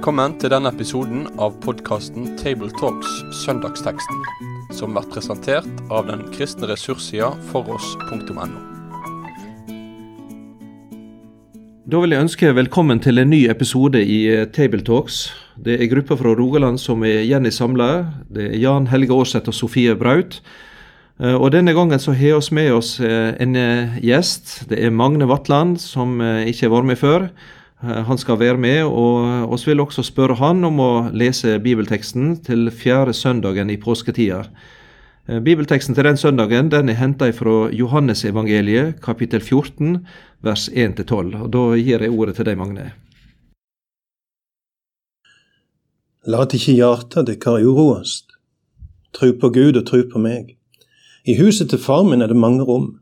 Velkommen 0.00 0.32
til 0.40 0.48
denne 0.48 0.70
episoden 0.72 1.26
av 1.44 1.58
podkasten 1.60 2.30
Tabletalks 2.40 3.18
Søndagsteksten, 3.42 4.22
som 4.72 4.94
blir 4.96 5.04
presentert 5.12 5.82
av 5.92 6.06
den 6.08 6.22
kristne 6.32 6.70
ressurssida 6.70 7.28
foross.no. 7.50 8.46
Da 11.84 12.00
vil 12.00 12.16
jeg 12.16 12.24
ønske 12.24 12.54
velkommen 12.56 13.04
til 13.04 13.20
en 13.20 13.28
ny 13.28 13.42
episode 13.52 14.00
i 14.00 14.22
eh, 14.38 14.46
Tabletalks. 14.48 15.20
Det 15.60 15.76
er 15.76 15.92
gruppa 15.92 16.16
fra 16.16 16.32
Rogaland 16.32 16.80
som 16.80 17.04
er 17.04 17.20
igjen 17.26 17.44
i 17.44 17.52
samla. 17.52 17.92
Det 18.32 18.54
er 18.54 18.58
Jan 18.64 18.88
Helge 18.88 19.12
Aarseth 19.12 19.52
og 19.52 19.60
Sofie 19.60 20.00
Braut. 20.00 20.40
Eh, 21.20 21.36
Og 21.36 21.52
Denne 21.52 21.76
gangen 21.76 22.00
så 22.00 22.16
har 22.16 22.40
vi 22.40 22.54
med 22.62 22.72
oss 22.72 22.96
eh, 23.04 23.36
en 23.36 23.52
gjest. 24.00 24.62
Det 24.72 24.80
er 24.80 24.96
Magne 24.96 25.28
Vatland, 25.28 25.76
som 25.76 26.22
ikke 26.24 26.70
har 26.70 26.78
vært 26.80 26.94
med 26.96 27.04
før. 27.04 27.32
Eh, 27.82 28.04
Han 28.04 28.18
skal 28.18 28.38
være 28.38 28.56
med, 28.56 28.84
og 28.84 29.58
vi 29.58 29.70
vil 29.70 29.80
også 29.80 30.02
spørre 30.02 30.36
han 30.36 30.64
om 30.64 30.80
å 30.80 30.92
lese 31.12 31.58
bibelteksten 31.58 32.36
til 32.44 32.70
fjerde 32.70 33.14
søndagen 33.16 33.70
i 33.70 33.76
påsketida. 33.76 34.44
Eh, 35.28 35.40
Bibelteksten 35.40 35.94
til 35.94 36.04
den 36.04 36.16
søndagen 36.16 36.70
den 36.70 36.88
er 36.88 37.00
henta 37.00 37.30
fra 37.32 37.70
Johannesevangeliet, 37.72 39.00
kapittel 39.00 39.40
14, 39.40 40.06
vers 40.42 40.68
1-12. 40.68 41.42
Og 41.42 41.50
Da 41.50 41.76
gir 41.76 42.00
jeg 42.00 42.10
ordet 42.10 42.36
til 42.36 42.44
deg, 42.44 42.58
Magne. 42.58 42.92
Lat 46.26 46.52
ikke 46.52 46.76
hjarta 46.76 47.22
dykkar 47.24 47.64
uroast. 47.64 48.26
Tru 49.12 49.32
på 49.32 49.48
Gud 49.48 49.76
og 49.76 49.86
tru 49.86 50.02
på 50.04 50.18
meg. 50.18 50.56
I 51.26 51.34
huset 51.34 51.70
til 51.70 51.78
far 51.78 52.04
min 52.04 52.22
er 52.22 52.28
det 52.28 52.36
mange 52.36 52.62
rom. 52.62 53.00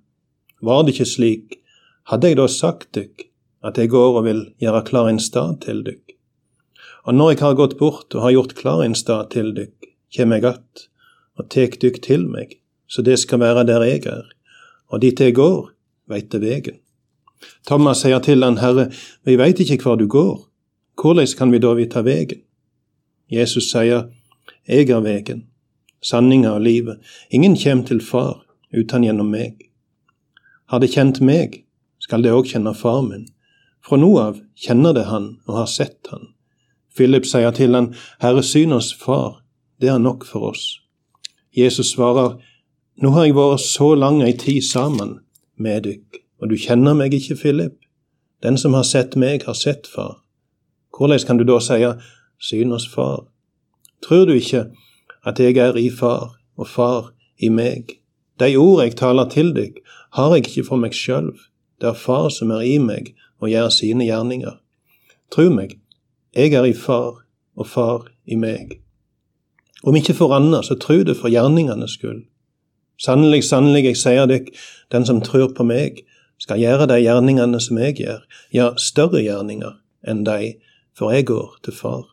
Var 0.63 0.83
det 0.83 0.95
ikke 0.95 1.05
slik, 1.07 1.59
hadde 2.07 2.29
jeg 2.29 2.37
da 2.39 2.47
sagt 2.47 2.95
dykk 2.95 3.28
at 3.65 3.79
jeg 3.79 3.91
går 3.91 4.21
og 4.21 4.25
vil 4.25 4.43
gjøre 4.63 4.85
klar 4.87 5.09
en 5.11 5.21
stad 5.23 5.61
til 5.65 5.83
dykk. 5.87 6.15
Og 7.09 7.15
når 7.15 7.31
jeg 7.31 7.41
har 7.41 7.59
gått 7.59 7.79
bort 7.79 8.15
og 8.15 8.23
har 8.23 8.35
gjort 8.37 8.55
klar 8.59 8.83
en 8.85 8.95
stad 8.95 9.31
til 9.35 9.55
dykk, 9.57 9.91
kjem 10.15 10.33
jeg 10.33 10.45
att 10.45 10.89
og 11.39 11.51
tek 11.51 11.81
dykk 11.81 12.03
til 12.03 12.27
meg, 12.29 12.59
så 12.89 13.03
det 13.03 13.19
skal 13.19 13.41
være 13.41 13.67
der 13.67 13.85
jeg 13.85 14.07
er, 14.07 14.27
og 14.89 15.03
dit 15.03 15.21
jeg 15.21 15.35
går, 15.35 15.71
veit 16.09 16.33
det 16.33 16.41
vegen. 16.41 16.79
Thomas 17.67 18.03
sier 18.03 18.19
til 18.19 18.43
han, 18.43 18.59
Herre, 18.59 18.89
vi 19.25 19.37
veit 19.39 19.61
ikke 19.61 19.83
hvor 19.83 19.97
du 19.97 20.07
går, 20.07 20.49
hvordan 20.99 21.37
kan 21.39 21.53
vi 21.53 21.59
da 21.59 21.75
vite 21.79 22.03
vegen? 22.05 22.43
Jesus 23.31 23.71
sier, 23.71 24.09
Jeg 24.69 24.91
er 24.91 25.01
vegen, 25.01 25.47
sanninga 26.03 26.51
og 26.51 26.61
livet. 26.61 26.99
Ingen 27.31 27.57
kjem 27.57 27.85
til 27.85 28.01
Far 28.01 28.45
uten 28.73 29.05
gjennom 29.05 29.31
meg. 29.31 29.71
Har 30.69 30.81
det 30.81 30.91
kjent 30.93 31.21
meg, 31.21 31.65
skal 31.99 32.23
det 32.23 32.33
òg 32.33 32.51
kjenne 32.51 32.75
Far 32.77 33.01
min. 33.03 33.29
Fra 33.89 33.97
nå 33.97 34.11
av 34.21 34.43
kjenner 34.53 34.93
det 34.93 35.07
Han 35.09 35.39
og 35.49 35.55
har 35.63 35.71
sett 35.73 36.11
Han. 36.13 36.35
Philip 36.99 37.25
sier 37.25 37.55
til 37.55 37.77
han, 37.77 37.93
Herre, 38.21 38.43
syn 38.43 38.75
oss 38.75 38.91
Far, 38.93 39.39
det 39.81 39.89
er 39.89 40.01
nok 40.03 40.27
for 40.27 40.51
oss. 40.51 40.81
Jesus 41.57 41.95
svarer, 41.95 42.37
Nå 42.99 43.13
har 43.15 43.29
jeg 43.29 43.37
vært 43.37 43.63
så 43.63 43.93
lang 43.95 44.19
ei 44.27 44.33
tid 44.35 44.65
sammen 44.67 45.21
med 45.55 45.85
dykk, 45.87 46.19
og 46.43 46.51
du 46.51 46.57
kjenner 46.59 46.97
meg 46.99 47.15
ikke, 47.15 47.37
Philip. 47.39 47.77
Den 48.43 48.59
som 48.59 48.75
har 48.75 48.83
sett 48.83 49.15
meg, 49.15 49.47
har 49.47 49.55
sett 49.55 49.87
Far. 49.87 50.19
Hvordan 50.91 51.23
kan 51.27 51.39
du 51.39 51.45
da 51.47 51.61
si, 51.63 51.79
syn 52.43 52.75
oss 52.75 52.89
Far? 52.91 53.29
Tror 54.03 54.27
du 54.27 54.35
ikke 54.35 54.67
at 55.25 55.39
jeg 55.39 55.57
er 55.63 55.79
i 55.79 55.89
Far, 55.95 56.35
og 56.59 56.67
Far 56.67 57.13
i 57.39 57.49
meg? 57.49 57.95
De 58.43 58.51
ord 58.59 58.83
jeg 58.83 58.99
taler 58.99 59.31
til 59.31 59.55
dykk, 59.55 59.79
har 60.19 60.35
jeg 60.35 60.49
ikke 60.49 60.67
for 60.73 60.83
meg 60.83 60.99
sjøl. 60.99 61.31
Det 61.79 61.93
er 61.93 62.03
Far 62.03 62.29
som 62.35 62.51
er 62.51 62.67
i 62.67 62.77
meg 62.83 63.15
og 63.41 63.51
gjør 63.51 63.69
sine 63.75 64.07
gjerninger. 64.09 64.59
Tru 65.33 65.49
meg, 65.53 65.77
jeg 66.37 66.53
er 66.57 66.67
i 66.69 66.75
Far, 66.75 67.23
og 67.57 67.67
Far 67.67 68.09
i 68.27 68.37
meg. 68.37 68.79
Om 69.85 69.97
ikke 69.97 70.17
for 70.19 70.35
annet, 70.35 70.67
så 70.67 70.79
tru 70.81 71.03
det 71.07 71.17
for 71.17 71.31
gjerningenes 71.31 71.99
skyld. 71.99 72.25
Sannelig, 72.99 73.45
sannelig, 73.47 73.85
jeg 73.85 73.99
sier 74.01 74.27
dere, 74.27 74.55
den 74.93 75.07
som 75.07 75.23
tror 75.23 75.53
på 75.55 75.67
meg, 75.67 76.03
skal 76.39 76.59
gjøre 76.59 76.89
de 76.91 77.01
gjerningene 77.03 77.61
som 77.63 77.79
jeg 77.79 77.99
gjør, 78.01 78.23
ja, 78.55 78.73
større 78.79 79.23
gjerninger 79.23 79.75
enn 80.07 80.23
de, 80.27 80.55
for 80.97 81.15
jeg 81.15 81.27
går 81.31 81.59
til 81.67 81.75
Far. 81.75 82.07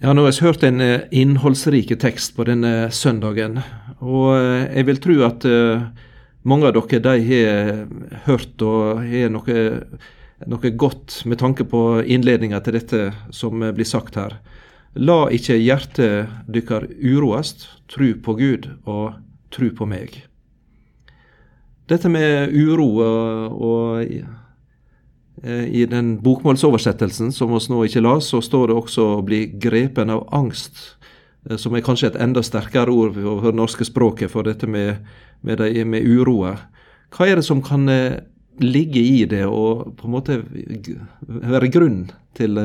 Ja, 0.00 0.14
nå 0.16 0.24
har 0.24 0.32
vi 0.32 0.46
hørt 0.46 0.62
en 0.64 0.80
eh, 0.80 1.02
innholdsrik 1.12 1.90
tekst 2.00 2.32
på 2.36 2.46
denne 2.48 2.88
søndagen. 2.88 3.58
Og 4.00 4.30
eh, 4.38 4.70
jeg 4.78 4.86
vil 4.88 5.00
tro 5.04 5.16
at 5.26 5.44
eh, 5.44 5.82
mange 6.42 6.68
av 6.68 6.76
dere 6.76 7.00
de 7.04 7.14
har 7.26 7.84
hørt 8.26 8.62
og 8.64 9.02
har 9.04 9.32
noe, 9.32 9.58
noe 10.46 10.72
godt 10.84 11.20
med 11.28 11.40
tanke 11.42 11.66
på 11.68 12.00
innledninga 12.02 12.62
til 12.64 12.78
dette 12.78 13.02
som 13.34 13.60
blir 13.60 13.88
sagt 13.88 14.18
her. 14.20 14.38
La 14.94 15.28
ikke 15.30 15.58
hjertet 15.60 16.30
dykkar 16.50 16.88
uroast, 16.98 17.68
tru 17.88 18.14
på 18.18 18.34
Gud 18.38 18.70
og 18.84 19.20
tru 19.54 19.70
på 19.74 19.86
meg. 19.86 20.22
Dette 21.90 22.10
med 22.10 22.54
uro 22.54 22.88
og, 23.02 23.60
og 23.60 24.38
Eh, 25.42 25.64
I 25.64 25.86
den 25.86 26.18
bokmålsoversettelsen 26.20 27.32
som 27.32 27.52
vi 27.54 27.60
nå 27.72 27.84
ikke 27.86 28.02
las, 28.04 28.28
så 28.28 28.42
står 28.44 28.68
det 28.68 28.76
også 28.76 29.02
'å 29.02 29.24
bli 29.24 29.46
grepen 29.46 30.10
av 30.10 30.28
angst', 30.32 30.96
som 31.60 31.74
er 31.74 31.84
kanskje 31.84 32.10
et 32.10 32.18
enda 32.20 32.42
sterkere 32.44 32.92
ord 32.92 33.14
for 33.16 33.48
det 33.48 33.56
norske 33.56 33.86
språket 33.88 34.32
for 34.32 34.46
dette 34.48 34.68
med, 34.68 35.00
med, 35.46 35.62
de, 35.62 35.84
med 35.88 36.04
uroa. 36.04 36.56
Hva 37.14 37.26
er 37.26 37.40
det 37.40 37.46
som 37.46 37.62
kan 37.64 37.88
eh, 37.90 38.20
ligge 38.60 39.00
i 39.00 39.24
det, 39.28 39.46
og 39.48 39.94
på 39.98 40.06
en 40.06 40.14
måte 40.14 40.36
være 41.26 41.70
grunn 41.72 42.04
til 42.36 42.60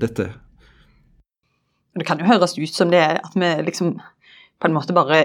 dette? 0.00 0.30
Det 1.96 2.04
kan 2.04 2.20
jo 2.20 2.28
høres 2.28 2.58
ut 2.58 2.74
som 2.74 2.90
det 2.92 3.04
at 3.14 3.36
vi 3.38 3.52
liksom 3.64 3.94
på 4.60 4.68
en 4.68 4.74
måte 4.74 4.96
bare 4.96 5.24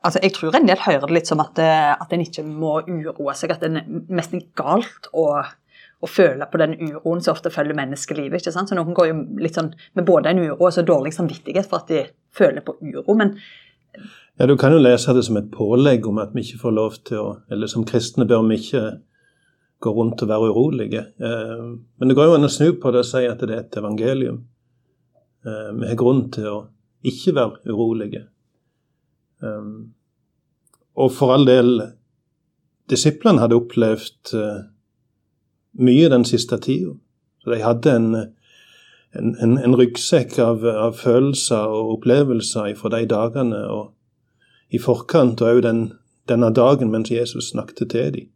altså 0.00 0.18
Jeg 0.22 0.32
tror 0.32 0.56
en 0.56 0.68
del 0.68 0.80
hører 0.80 1.04
det 1.04 1.12
litt 1.12 1.28
som 1.28 1.42
at, 1.44 1.58
at 1.60 2.12
en 2.12 2.22
ikke 2.24 2.42
må 2.46 2.78
uroe 2.88 3.34
seg, 3.36 3.52
at 3.52 3.60
det 3.60 3.68
er 3.68 3.84
nesten 4.08 4.40
galt 4.56 5.10
å 5.12 5.42
å 6.02 6.10
føle 6.10 6.46
på 6.50 6.60
den 6.60 6.74
uroen 6.80 7.22
som 7.22 7.34
ofte 7.34 7.52
følger 7.54 7.76
menneskelivet. 7.78 8.40
ikke 8.40 8.52
sant? 8.52 8.68
Så 8.68 8.78
Noen 8.78 8.96
går 8.96 9.10
jo 9.10 9.20
litt 9.40 9.54
sånn 9.54 9.72
med 9.94 10.06
både 10.08 10.32
en 10.32 10.42
uro 10.44 10.58
og 10.58 10.72
så 10.74 10.84
dårlig 10.86 11.14
samvittighet 11.16 11.68
for 11.70 11.82
at 11.82 11.92
de 11.92 12.04
føler 12.34 12.64
på 12.64 12.76
uro. 12.82 13.14
men 13.14 13.38
Ja, 14.38 14.46
Du 14.46 14.56
kan 14.56 14.72
jo 14.72 14.78
lese 14.78 15.14
det 15.14 15.24
som 15.24 15.36
et 15.36 15.50
pålegg 15.50 16.06
om 16.06 16.18
at 16.18 16.34
vi 16.34 16.42
ikke 16.42 16.60
får 16.60 16.72
lov 16.72 17.04
til 17.04 17.18
å 17.18 17.40
Eller 17.50 17.66
som 17.66 17.84
kristne 17.84 18.26
bør 18.26 18.48
vi 18.48 18.56
ikke 18.56 19.00
gå 19.80 19.92
rundt 19.94 20.22
og 20.22 20.28
være 20.28 20.50
urolige. 20.50 21.06
Men 21.18 22.08
det 22.08 22.16
går 22.16 22.24
jo 22.24 22.34
an 22.34 22.48
å 22.48 22.48
snu 22.48 22.72
på 22.80 22.90
det 22.90 22.98
og 23.04 23.04
si 23.04 23.26
at 23.26 23.38
det 23.38 23.50
er 23.50 23.60
et 23.60 23.76
evangelium. 23.76 24.44
Vi 25.44 25.86
har 25.86 25.98
grunn 26.00 26.30
til 26.30 26.46
å 26.48 26.68
ikke 27.04 27.34
være 27.36 27.58
urolige. 27.68 28.22
Og 30.94 31.12
for 31.12 31.34
all 31.34 31.44
del, 31.44 31.82
disiplene 32.88 33.42
hadde 33.42 33.58
opplevd 33.58 34.32
mye 35.74 36.08
den 36.08 36.24
siste 36.24 36.58
tida. 36.60 36.94
Så 37.42 37.50
de 37.50 37.60
hadde 37.62 37.96
en, 37.96 38.14
en, 38.14 39.34
en, 39.42 39.58
en 39.58 39.76
ryggsekk 39.76 40.38
av, 40.38 40.64
av, 40.64 40.96
følelser 40.96 41.68
og 41.68 41.98
opplevelser 41.98 42.74
fra 42.78 42.92
de 42.96 43.04
dagene 43.10 43.60
og 43.68 43.92
i 44.74 44.80
forkant, 44.80 45.42
og 45.42 45.58
òg 45.58 45.62
den, 45.66 45.84
denne 46.28 46.50
dagen 46.54 46.90
mens 46.90 47.12
Jesus 47.12 47.52
snakket 47.52 47.90
til 47.90 48.12
dem. 48.14 48.30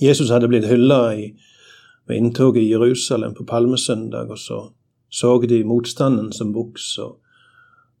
Jesus 0.00 0.30
hadde 0.30 0.48
blitt 0.48 0.68
hylla 0.70 1.10
ved 2.06 2.16
inntoget 2.16 2.62
i 2.62 2.70
Jerusalem 2.70 3.34
på 3.34 3.44
palmesøndag, 3.44 4.30
og 4.30 4.38
så 4.38 4.60
så 5.10 5.38
de 5.40 5.64
motstanden 5.64 6.32
som 6.32 6.54
vokste. 6.54 7.02
Og, 7.02 7.20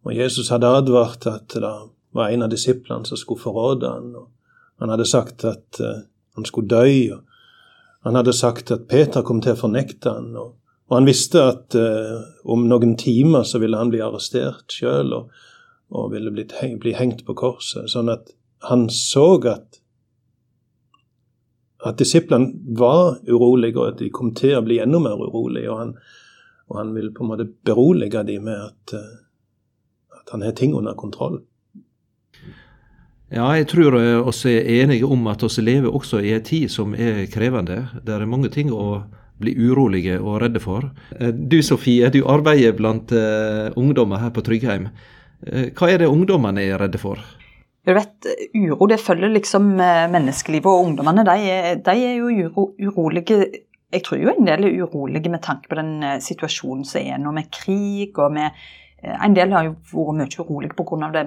og 0.04 0.16
Jesus 0.16 0.48
hadde 0.48 0.66
advart 0.66 1.26
at 1.26 1.54
det 1.54 1.72
var 2.14 2.28
en 2.28 2.44
av 2.44 2.50
disiplene 2.52 3.06
som 3.06 3.16
skulle 3.16 3.40
forråde 3.40 3.88
og 3.88 4.28
Han 4.78 4.88
hadde 4.88 5.06
sagt 5.06 5.44
at 5.44 5.80
uh, 5.80 6.06
han 6.36 6.44
skulle 6.44 6.68
dø. 6.68 7.14
og 7.14 7.24
han 8.08 8.16
hadde 8.16 8.32
sagt 8.32 8.70
at 8.72 8.86
Peter 8.88 9.20
kom 9.20 9.42
til 9.44 9.52
å 9.52 9.60
fornekte 9.60 10.14
han, 10.16 10.30
og, 10.40 10.54
og 10.88 10.94
han 10.96 11.08
visste 11.08 11.42
at 11.44 11.74
eh, 11.76 12.14
om 12.48 12.62
noen 12.70 12.94
timer 12.96 13.44
så 13.44 13.60
ville 13.60 13.76
han 13.76 13.90
bli 13.92 14.00
arrestert 14.00 14.72
sjøl 14.72 15.12
og, 15.12 15.34
og, 15.92 16.06
ville 16.14 16.32
blitt, 16.32 16.54
bli 16.80 16.94
hengt 16.96 17.26
på 17.26 17.36
korset. 17.36 17.90
Sånn 17.92 18.08
at 18.08 18.32
han 18.64 18.86
så 18.88 19.26
at, 19.52 19.76
at 21.84 22.00
disiplene 22.00 22.56
var 22.80 23.20
urolige, 23.28 23.76
og 23.76 23.92
at 23.92 24.00
de 24.00 24.08
kom 24.08 24.32
til 24.32 24.56
å 24.56 24.64
bli 24.64 24.80
enda 24.80 25.02
mer 25.04 25.20
urolige. 25.20 25.68
Og 25.68 25.82
han, 25.82 25.92
og 26.72 26.80
han 26.80 26.96
ville 26.96 27.12
på 27.12 27.26
en 27.26 27.32
måte 27.34 27.50
berolige 27.68 28.24
dem 28.24 28.48
med 28.48 28.70
at, 28.70 28.96
uh, 28.96 30.16
at 30.22 30.32
han 30.32 30.48
har 30.48 30.56
ting 30.56 30.72
under 30.80 30.96
kontroll. 30.96 31.42
Ja, 33.28 33.50
jeg 33.58 33.68
tror 33.68 33.94
oss 34.28 34.46
er 34.48 34.64
enige 34.78 35.06
om 35.06 35.26
at 35.28 35.42
vi 35.44 35.62
lever 35.62 35.92
også 35.92 36.22
i 36.24 36.32
en 36.32 36.44
tid 36.44 36.70
som 36.72 36.94
er 36.94 37.26
krevende. 37.28 37.82
Det 38.02 38.14
er 38.14 38.24
mange 38.26 38.48
ting 38.48 38.72
å 38.72 39.02
bli 39.38 39.52
urolige 39.54 40.16
og 40.18 40.40
redde 40.42 40.62
for. 40.64 40.88
Du 41.20 41.60
Sofie, 41.62 42.08
du 42.10 42.24
arbeider 42.26 42.72
blant 42.74 43.12
uh, 43.12 43.68
ungdommer 43.78 44.18
her 44.24 44.32
på 44.34 44.42
Tryggheim. 44.42 44.88
Hva 45.44 45.90
er 45.92 46.00
det 46.02 46.08
ungdommene 46.10 46.64
er 46.64 46.80
redde 46.80 46.98
for? 46.98 47.20
Du 47.86 47.92
vet, 47.94 48.26
Uro 48.56 48.88
det 48.90 48.98
følger 48.98 49.30
liksom 49.30 49.76
menneskelivet, 49.76 50.66
og 50.66 50.88
ungdommene 50.88 51.22
de 51.28 51.76
de 51.84 51.94
er 52.08 52.16
jo 52.18 52.32
uro, 52.32 52.64
urolige 52.80 53.44
jeg 53.88 54.04
tror 54.04 54.20
jo 54.20 54.32
en 54.32 54.44
del 54.44 54.66
er 54.68 54.82
urolige 54.82 55.30
med 55.32 55.42
tanke 55.44 55.70
på 55.70 55.78
den 55.78 56.02
eh, 56.04 56.18
situasjonen 56.20 56.84
som 56.88 57.00
er 57.00 57.20
nå, 57.22 57.32
med 57.32 57.48
krig 57.54 58.18
og 58.20 58.34
med 58.36 58.50
eh, 58.50 58.66
En 58.98 59.34
del 59.34 59.52
har 59.54 59.62
jo 59.62 59.76
vært 59.92 60.16
mye 60.18 60.42
urolig 60.42 60.70
pga. 60.74 61.22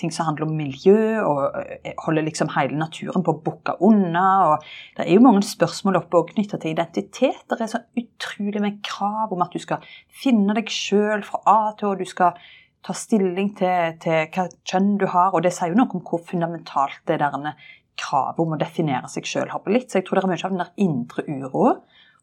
ting 0.00 0.10
som 0.10 0.24
handler 0.24 0.46
om 0.46 0.54
miljø, 0.56 1.20
og 1.20 1.58
eh, 1.60 1.92
holder 2.00 2.24
liksom 2.24 2.48
hele 2.54 2.78
naturen 2.80 3.22
på 3.22 3.34
å 3.34 3.42
bukke 3.44 3.76
unna. 3.84 4.52
og 4.52 4.64
Det 4.96 5.04
er 5.04 5.14
jo 5.14 5.26
mange 5.26 5.42
spørsmål 5.44 6.00
oppe 6.00 6.16
og 6.16 6.30
knytta 6.32 6.56
til 6.56 6.72
identitet. 6.72 7.44
Det 7.48 7.60
er 7.60 7.66
så 7.74 7.82
utrolig 8.00 8.62
med 8.64 8.80
krav 8.82 9.32
om 9.32 9.42
at 9.44 9.52
du 9.52 9.60
skal 9.60 9.84
finne 10.08 10.56
deg 10.56 10.72
sjøl 10.72 11.22
fra 11.26 11.42
A 11.44 11.74
til 11.76 11.90
Å. 11.90 11.98
Du 12.00 12.08
skal 12.08 12.40
ta 12.80 12.96
stilling 12.96 13.52
til, 13.58 14.00
til 14.00 14.32
hva 14.32 14.48
kjønn 14.64 14.96
du 14.96 15.04
har, 15.12 15.34
og 15.34 15.44
det 15.44 15.52
sier 15.52 15.74
jo 15.74 15.76
noe 15.82 15.92
om 15.92 16.00
hvor 16.00 16.24
fundamentalt 16.24 17.04
det 17.10 17.20
der 17.20 17.52
kravet 18.00 18.40
om 18.40 18.54
å 18.56 18.60
definere 18.60 19.10
seg 19.12 19.28
sjøl 19.28 19.50
har 19.52 19.60
blitt. 19.66 19.90
Så 19.90 20.00
jeg 20.00 20.08
tror 20.08 20.16
det 20.16 20.24
er 20.24 20.32
mye 20.32 20.44
av 20.46 20.54
den 20.54 20.64
der 20.64 20.72
indre 20.80 21.26
uroa 21.28 21.74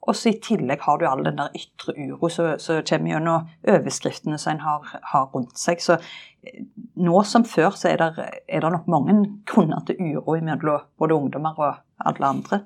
og 0.08 0.16
så 0.16 0.32
I 0.32 0.40
tillegg 0.44 0.84
har 0.86 1.00
du 1.00 1.06
all 1.08 1.24
den 1.26 1.40
der 1.40 1.56
ytre 1.58 1.94
uro 1.98 2.30
som 2.32 2.56
kommer 2.88 3.12
gjennom 3.12 3.50
overskriftene 3.68 4.40
som 4.40 4.54
en 4.56 4.64
har, 4.64 4.88
har, 5.12 5.28
rundt 5.34 5.60
seg. 5.60 5.84
Så 5.84 5.98
eh, 6.00 6.64
nå 6.96 7.24
som 7.28 7.44
før 7.48 7.76
så 7.76 7.92
er 7.92 8.02
det, 8.02 8.30
er 8.48 8.64
det 8.64 8.72
nok 8.72 8.88
mange 8.92 9.18
grunner 9.50 9.84
til 9.88 10.00
uro 10.00 10.38
mellom 10.40 10.88
både 11.00 11.18
ungdommer 11.18 11.60
og 11.60 12.08
alle 12.08 12.32
andre. 12.32 12.62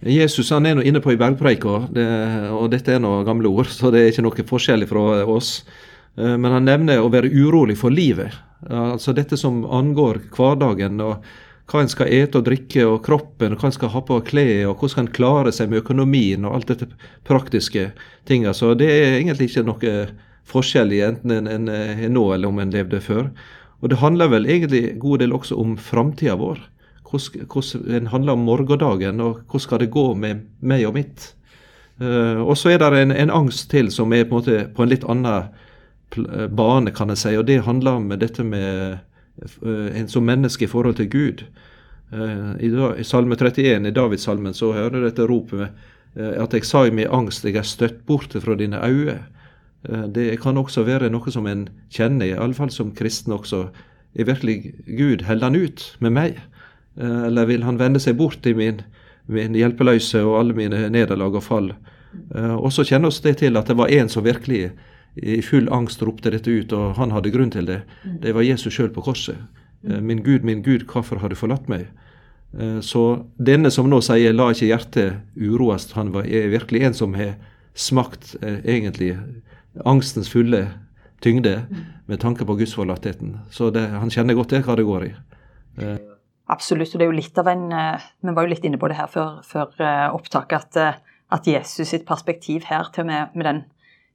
Jesus 0.00 0.48
han 0.50 0.66
er 0.66 0.78
nå 0.78 0.84
inne 0.88 1.02
på 1.04 1.12
i 1.12 1.18
bergpreika, 1.20 1.82
det, 1.92 2.06
og 2.56 2.70
dette 2.72 2.94
er 2.96 3.02
nå 3.04 3.18
gamle 3.28 3.50
ord, 3.52 3.68
så 3.68 3.92
det 3.92 4.00
er 4.00 4.14
ikke 4.14 4.24
noe 4.24 4.46
forskjellig 4.48 4.88
fra 4.90 5.04
oss. 5.28 5.60
Eh, 6.16 6.34
men 6.34 6.50
han 6.56 6.66
nevner 6.66 7.04
å 7.04 7.12
være 7.12 7.30
urolig 7.30 7.78
for 7.78 7.94
livet. 7.94 8.34
Altså 8.66 9.14
dette 9.16 9.38
som 9.40 9.62
angår 9.64 10.18
hverdagen. 10.34 10.98
og 11.00 11.22
hva 11.70 11.84
en 11.84 11.90
skal 11.90 12.10
ete 12.10 12.40
og 12.40 12.46
drikke, 12.48 12.82
og 12.86 13.04
kroppen, 13.06 13.54
og 13.54 13.62
hva 13.62 13.70
en 13.70 13.76
skal 13.76 13.92
ha 13.92 14.02
på 14.06 14.18
klær, 14.26 14.70
og 14.70 14.82
hvordan 14.82 15.06
en 15.06 15.14
klare 15.14 15.52
seg 15.54 15.70
med 15.70 15.84
økonomien 15.84 16.46
og 16.48 16.56
alt 16.56 16.72
dette 16.72 16.88
praktiske 17.28 17.90
tinga. 18.28 18.54
Så 18.56 18.74
det 18.78 18.90
er 18.90 19.18
egentlig 19.20 19.50
ikke 19.50 19.66
noe 19.68 19.94
forskjell 20.50 20.92
i 20.96 21.02
enten 21.06 21.36
en, 21.36 21.48
en 21.48 21.70
er 21.70 22.08
nå 22.10 22.26
eller 22.34 22.50
om 22.50 22.58
en 22.58 22.74
levde 22.74 23.00
før. 23.04 23.30
Og 23.80 23.92
det 23.92 24.00
handler 24.00 24.32
vel 24.32 24.48
egentlig 24.50 24.82
en 24.90 25.02
god 25.02 25.22
del 25.22 25.34
også 25.36 25.58
om 25.60 25.76
framtida 25.80 26.36
vår. 26.40 26.58
Hvordan, 27.10 27.46
hvordan 27.50 27.94
en 27.96 28.10
handler 28.12 28.32
om 28.36 28.46
morgendagen, 28.46 29.20
og 29.20 29.44
hvordan 29.46 29.66
skal 29.66 29.82
det 29.82 29.92
gå 29.94 30.06
med 30.14 30.42
meg 30.60 30.86
og 30.88 30.96
mitt. 30.98 31.30
Uh, 32.00 32.40
og 32.40 32.56
så 32.56 32.74
er 32.74 32.80
det 32.80 33.04
en, 33.04 33.12
en, 33.12 33.32
angst 33.34 33.68
til 33.70 33.90
som 33.92 34.12
er 34.16 34.24
på 34.24 34.38
en, 34.38 34.40
måte 34.40 34.60
på 34.74 34.84
en 34.84 34.90
litt 34.90 35.04
annen 35.04 35.50
bane, 36.56 36.90
kan 36.96 37.12
jeg 37.12 37.20
si, 37.20 37.34
og 37.38 37.44
det 37.46 37.60
handler 37.66 38.00
om 38.00 38.08
dette 38.18 38.42
med 38.42 38.98
en 39.94 40.08
som 40.08 40.26
menneske 40.26 40.66
i 40.66 40.70
forhold 40.70 40.98
til 40.98 41.10
Gud. 41.10 41.44
Eh, 42.12 42.66
I, 42.66 43.04
Salme 43.04 43.36
31 43.36 43.86
i 43.86 43.94
Davidssalmen 43.94 44.54
så 44.56 44.72
hører 44.74 45.04
dette 45.06 45.26
ropet 45.30 45.68
eh, 46.16 46.34
at 46.42 46.54
jeg 46.54 46.66
sa 46.66 46.84
i 46.86 46.94
min 46.94 47.10
angst, 47.10 47.46
jeg 47.46 47.60
er 47.60 47.66
støtt 47.66 48.02
borte 48.06 48.42
fra 48.42 48.56
dine 48.58 48.80
øyne. 48.82 49.20
Det 50.12 50.34
kan 50.42 50.58
også 50.60 50.82
være 50.84 51.08
noe 51.08 51.32
som 51.32 51.46
en 51.48 51.62
kjenner, 51.88 52.26
i 52.26 52.36
alle 52.36 52.52
fall 52.52 52.68
som 52.68 52.90
kristen 52.92 53.32
også. 53.32 53.62
Er 54.12 54.26
virkelig 54.28 54.74
Gud 54.84 55.22
holder 55.24 55.48
han 55.48 55.56
ut 55.56 55.84
med 56.04 56.12
meg? 56.12 56.34
Eller 57.00 57.48
vil 57.48 57.64
han 57.64 57.78
vende 57.80 58.02
seg 58.02 58.18
bort 58.18 58.44
i 58.44 58.52
min, 58.52 58.82
min 59.24 59.56
hjelpeløse 59.56 60.20
og 60.20 60.36
alle 60.36 60.58
mine 60.58 60.82
nederlag 60.92 61.32
og 61.32 61.46
fall? 61.46 61.70
Og 62.36 62.68
så 62.76 62.84
kjenner 62.84 63.08
oss 63.08 63.22
det 63.24 63.38
til 63.40 63.56
at 63.56 63.72
det 63.72 63.78
var 63.80 63.88
en 63.88 64.12
som 64.12 64.26
virkelig 64.26 64.66
i 65.14 65.40
full 65.42 65.68
angst 65.72 66.02
ropte 66.02 66.30
dette 66.30 66.50
ut, 66.50 66.72
og 66.72 66.94
han 66.98 67.10
hadde 67.14 67.32
grunn 67.34 67.50
til 67.50 67.66
det. 67.66 67.82
Mm. 68.04 68.18
Det 68.22 68.34
var 68.36 68.46
Jesus 68.46 68.74
sjøl 68.76 68.92
på 68.94 69.04
korset. 69.04 69.40
Mm. 69.82 69.92
Eh, 69.92 70.00
min 70.00 70.22
Gud, 70.22 70.44
min 70.46 70.62
Gud, 70.62 70.86
hvorfor 70.86 71.20
har 71.20 71.28
du 71.28 71.38
forlatt 71.38 71.68
meg? 71.68 71.88
Eh, 72.58 72.78
så 72.80 73.24
denne 73.38 73.70
som 73.70 73.90
nå 73.90 74.00
sier 74.00 74.32
'la 74.32 74.50
ikke 74.50 74.70
hjertet 74.70 75.20
uroast', 75.36 75.92
han 75.92 76.14
er 76.14 76.48
virkelig 76.48 76.82
en 76.82 76.94
som 76.94 77.14
har 77.14 77.34
smakt 77.74 78.36
eh, 78.42 78.60
egentlig 78.64 79.18
angstens 79.84 80.30
fulle 80.30 80.68
tyngde 81.20 81.66
mm. 81.70 81.76
med 82.06 82.20
tanke 82.20 82.44
på 82.44 82.56
gudsforlattheten. 82.56 83.40
Så 83.50 83.70
det, 83.70 83.88
han 83.90 84.10
kjenner 84.10 84.34
godt 84.34 84.50
det 84.50 84.64
hva 84.64 84.76
det 84.76 84.84
går 84.86 85.04
i. 85.04 85.12
Absolutt, 86.48 86.94
og 86.94 86.98
det 86.98 87.04
er 87.06 87.12
jo 87.12 87.20
litt 87.20 87.38
av 87.38 87.46
en 87.46 87.68
Vi 88.22 88.32
var 88.34 88.42
jo 88.42 88.50
litt 88.50 88.64
inne 88.64 88.78
på 88.78 88.88
det 88.88 88.96
her 88.96 89.06
før, 89.06 89.40
før 89.42 89.68
opptaket, 90.12 90.76
at, 90.76 91.00
at 91.30 91.46
Jesus 91.46 91.88
sitt 91.88 92.06
perspektiv 92.06 92.64
her 92.64 92.90
til 92.92 93.02
og 93.02 93.06
med 93.06 93.26
med 93.34 93.44
den 93.44 93.62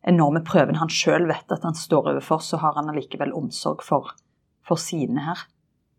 enorme 0.06 0.44
prøven 0.46 0.78
han 0.80 0.92
sjøl 0.92 1.28
vet 1.30 1.52
at 1.52 1.66
han 1.66 1.76
står 1.78 2.12
overfor, 2.14 2.44
så 2.44 2.60
har 2.62 2.78
han 2.78 2.92
allikevel 2.92 3.34
omsorg 3.34 3.84
for, 3.86 4.14
for 4.66 4.82
sine 4.82 5.26
her. 5.26 5.46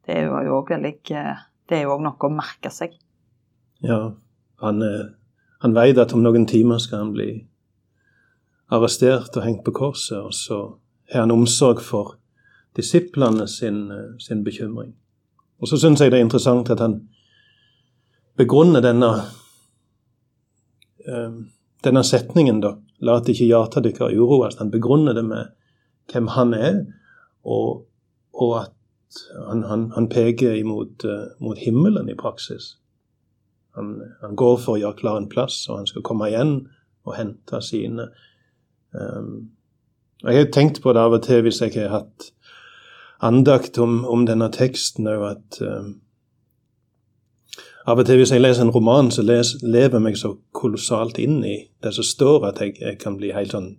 Det 0.07 0.15
er 0.15 0.29
jo 0.29 0.61
òg 0.61 0.71
òg 1.91 2.05
noe 2.05 2.29
å 2.29 2.33
merke 2.33 2.71
seg. 2.71 2.95
Ja, 3.83 4.15
han, 4.63 4.83
eh, 4.83 5.09
han 5.65 5.75
veit 5.75 5.99
at 5.99 6.15
om 6.15 6.23
noen 6.23 6.47
timer 6.47 6.79
skal 6.83 7.03
han 7.03 7.13
bli 7.17 7.31
arrestert 8.73 9.37
og 9.37 9.45
hengt 9.47 9.65
på 9.67 9.75
korset, 9.75 10.21
og 10.23 10.35
så 10.35 10.61
har 11.13 11.27
han 11.27 11.35
omsorg 11.35 11.83
for 11.83 12.17
disiplene 12.79 13.49
sin, 13.51 13.91
eh, 13.91 14.15
sin 14.23 14.45
bekymring. 14.45 14.95
Og 15.61 15.69
så 15.69 15.79
syns 15.81 16.01
jeg 16.01 16.13
det 16.13 16.21
er 16.21 16.27
interessant 16.27 16.71
at 16.71 16.81
han 16.81 17.09
begrunner 18.37 18.81
denne, 18.85 19.11
eh, 21.09 21.39
denne 21.83 22.03
setningen, 22.05 22.61
da, 22.61 22.77
La 23.01 23.19
at 23.21 23.29
ikke 23.29 23.49
hjertet 23.49 23.85
deres 23.85 24.17
uroes. 24.17 24.57
Han 24.61 24.71
begrunner 24.71 25.17
det 25.17 25.25
med 25.25 25.53
hvem 26.13 26.31
han 26.33 26.55
er, 26.55 26.81
og, 27.45 27.87
og 28.35 28.53
at 28.61 28.73
han, 29.49 29.63
han, 29.63 29.91
han 29.95 30.09
peker 30.09 30.55
imot 30.55 31.05
uh, 31.05 31.33
mot 31.41 31.59
himmelen 31.59 32.09
i 32.09 32.17
praksis. 32.19 32.77
Han, 33.77 34.01
han, 34.23 34.37
går 34.37 34.57
for 34.63 34.77
å 34.77 34.81
gjøre 34.81 35.01
klar 35.01 35.21
en 35.21 35.29
plass, 35.29 35.67
og 35.69 35.83
han 35.83 35.91
skal 35.91 36.05
komme 36.07 36.31
igjen 36.31 36.55
og 37.07 37.17
hente 37.19 37.61
sine. 37.63 38.09
Um, 38.97 39.53
og 40.25 40.33
Jeg 40.33 40.47
har 40.47 40.53
tenkt 40.53 40.81
på 40.83 40.95
det 40.97 41.05
av 41.05 41.19
og 41.19 41.23
til 41.27 41.45
hvis 41.45 41.61
jeg 41.61 41.77
har 41.77 41.93
hatt 41.93 42.31
andakt 43.25 43.79
om, 43.79 44.05
om 44.09 44.25
denne 44.29 44.49
teksten 44.53 45.09
òg, 45.11 45.27
at 45.37 45.61
um, 45.61 45.93
av 47.87 48.01
og 48.03 48.07
til 48.09 48.19
hvis 48.19 48.33
jeg 48.35 48.43
leser 48.43 48.67
en 48.67 48.75
roman, 48.75 49.13
så 49.15 49.23
les, 49.23 49.55
lever 49.63 50.03
meg 50.03 50.17
så 50.19 50.33
kolossalt 50.57 51.21
inn 51.23 51.39
i 51.47 51.57
det 51.83 51.93
som 51.95 52.07
står, 52.07 52.49
at 52.49 52.63
jeg, 52.63 52.75
jeg 52.81 52.99
kan 53.03 53.19
bli 53.19 53.31
helt 53.35 53.55
sånn 53.55 53.77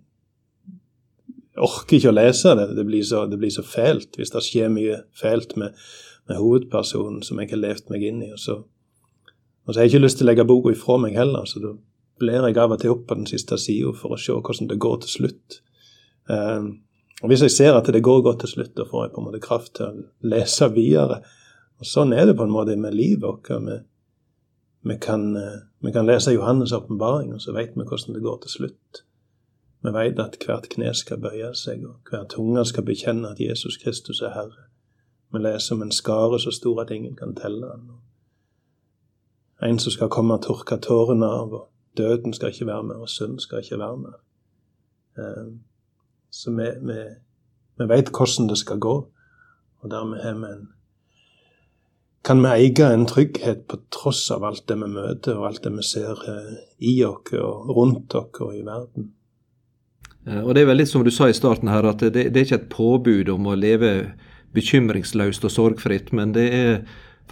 orker 1.58 1.98
ikke 1.98 2.12
å 2.12 2.16
lese 2.16 2.54
det. 2.58 2.68
Det 2.78 2.86
blir 2.88 3.04
så, 3.04 3.24
det 3.26 3.38
blir 3.40 3.52
så 3.52 3.64
fælt 3.66 4.18
hvis 4.18 4.32
det 4.34 4.44
skjer 4.46 4.72
mye 4.72 5.02
fælt 5.18 5.56
med, 5.60 5.76
med 6.30 6.40
hovedpersonen 6.40 7.22
som 7.26 7.40
jeg 7.42 7.52
har 7.52 7.62
levd 7.62 7.92
meg 7.92 8.04
inn 8.08 8.24
i. 8.24 8.32
Og 8.34 8.42
så, 8.42 8.58
og 8.62 9.72
så 9.72 9.78
har 9.78 9.86
jeg 9.86 9.94
ikke 9.94 10.04
lyst 10.06 10.20
til 10.20 10.28
å 10.28 10.30
legge 10.30 10.48
boka 10.48 10.74
ifra 10.74 10.98
meg 11.02 11.18
heller, 11.18 11.48
så 11.48 11.62
da 11.62 11.74
blir 12.18 12.48
jeg 12.48 12.58
av 12.58 12.74
og 12.74 12.82
til 12.82 12.94
opp 12.94 13.06
på 13.10 13.18
den 13.20 13.28
siste 13.30 13.58
sida 13.60 13.92
for 13.94 14.14
å 14.14 14.20
se 14.20 14.34
hvordan 14.34 14.70
det 14.70 14.80
går 14.82 15.02
til 15.04 15.14
slutt. 15.18 15.60
Um, 16.28 16.70
og 17.22 17.30
Hvis 17.30 17.44
jeg 17.46 17.54
ser 17.54 17.76
at 17.76 17.90
det 17.90 18.04
går 18.04 18.24
godt 18.26 18.42
til 18.44 18.54
slutt, 18.54 18.74
da 18.78 18.86
får 18.86 19.04
jeg 19.04 19.12
på 19.14 19.22
en 19.22 19.28
måte 19.28 19.42
kraft 19.42 19.74
til 19.78 19.88
å 19.88 20.28
lese 20.30 20.68
videre. 20.74 21.20
Og 21.78 21.86
Sånn 21.86 22.14
er 22.14 22.28
det 22.28 22.36
på 22.38 22.46
en 22.46 22.54
måte 22.54 22.76
med 22.78 22.94
livet 22.94 23.26
vårt. 23.26 23.50
Vi 24.82 24.96
kan, 24.96 25.36
eh, 25.36 25.60
vi 25.80 25.92
kan 25.92 26.06
lese 26.06 26.30
Johannes' 26.30 26.74
åpenbaring, 26.74 27.34
og 27.34 27.40
så 27.40 27.52
vet 27.52 27.70
vi 27.76 27.82
hvordan 27.82 28.14
det 28.14 28.22
går 28.22 28.38
til 28.42 28.50
slutt. 28.50 29.04
Vi 29.82 29.92
vet 29.92 30.18
at 30.18 30.36
hvert 30.46 30.68
kne 30.68 30.94
skal 30.94 31.20
bøye 31.20 31.54
seg, 31.54 31.84
og 31.86 31.94
hver 32.10 32.24
tunge 32.24 32.64
skal 32.64 32.84
bekjenne 32.84 33.30
at 33.30 33.40
Jesus 33.40 33.76
Kristus 33.76 34.20
er 34.20 34.30
Herre. 34.34 34.68
Vi 35.32 35.38
leser 35.38 35.74
om 35.74 35.82
en 35.82 35.92
skare 35.92 36.40
så 36.40 36.50
stor 36.50 36.80
at 36.80 36.90
ingen 36.90 37.16
kan 37.16 37.34
telle 37.36 37.66
den. 37.66 37.90
En 39.62 39.78
som 39.78 39.90
skal 39.90 40.08
komme 40.08 40.34
og 40.34 40.42
tørke 40.42 40.78
tårene 40.80 41.26
av, 41.26 41.52
og 41.52 41.68
døden 41.96 42.34
skal 42.34 42.48
ikke 42.48 42.66
være 42.66 42.82
med, 42.82 42.94
og 42.94 43.08
synd 43.08 43.38
skal 43.40 43.58
ikke 43.58 43.78
være 43.78 43.96
med. 43.96 44.12
Eh, 45.18 45.52
så 46.30 46.50
vi, 46.50 46.70
vi, 46.92 46.98
vi 47.78 47.88
vet 47.88 48.10
hvordan 48.10 48.48
det 48.48 48.58
skal 48.58 48.78
gå, 48.78 48.96
og 49.78 49.90
dermed 49.90 50.18
har 50.18 50.34
vi 50.34 50.52
en 50.52 50.68
kan 52.28 52.42
vi 52.42 52.48
eie 52.48 52.86
en 52.92 53.06
trygghet 53.08 53.62
på 53.68 53.78
tross 53.88 54.26
av 54.30 54.42
alt 54.44 54.66
det 54.68 54.74
vi 54.76 54.88
møter, 54.92 55.38
og 55.38 55.46
alt 55.48 55.62
det 55.64 55.70
vi 55.78 55.84
ser 55.86 56.18
eh, 56.28 56.56
i 56.84 56.98
oss 57.08 57.32
og 57.40 57.70
rundt 57.72 58.12
oss 58.18 58.40
og 58.44 58.52
i 58.52 58.64
verden. 58.66 59.06
Eh, 60.26 60.42
og 60.42 60.52
Det 60.54 60.60
er 60.60 60.68
vel 60.68 60.82
litt 60.82 60.90
som 60.90 61.06
du 61.06 61.10
sa 61.14 61.30
i 61.30 61.36
starten 61.36 61.70
her, 61.72 61.88
at 61.88 62.04
det, 62.04 62.26
det 62.28 62.36
er 62.36 62.44
ikke 62.44 62.58
et 62.60 62.72
påbud 62.74 63.30
om 63.32 63.48
å 63.48 63.56
leve 63.56 63.92
bekymringsløst 64.52 65.46
og 65.48 65.54
sorgfritt, 65.54 66.12
men 66.12 66.34
det 66.36 66.44
er 66.52 66.74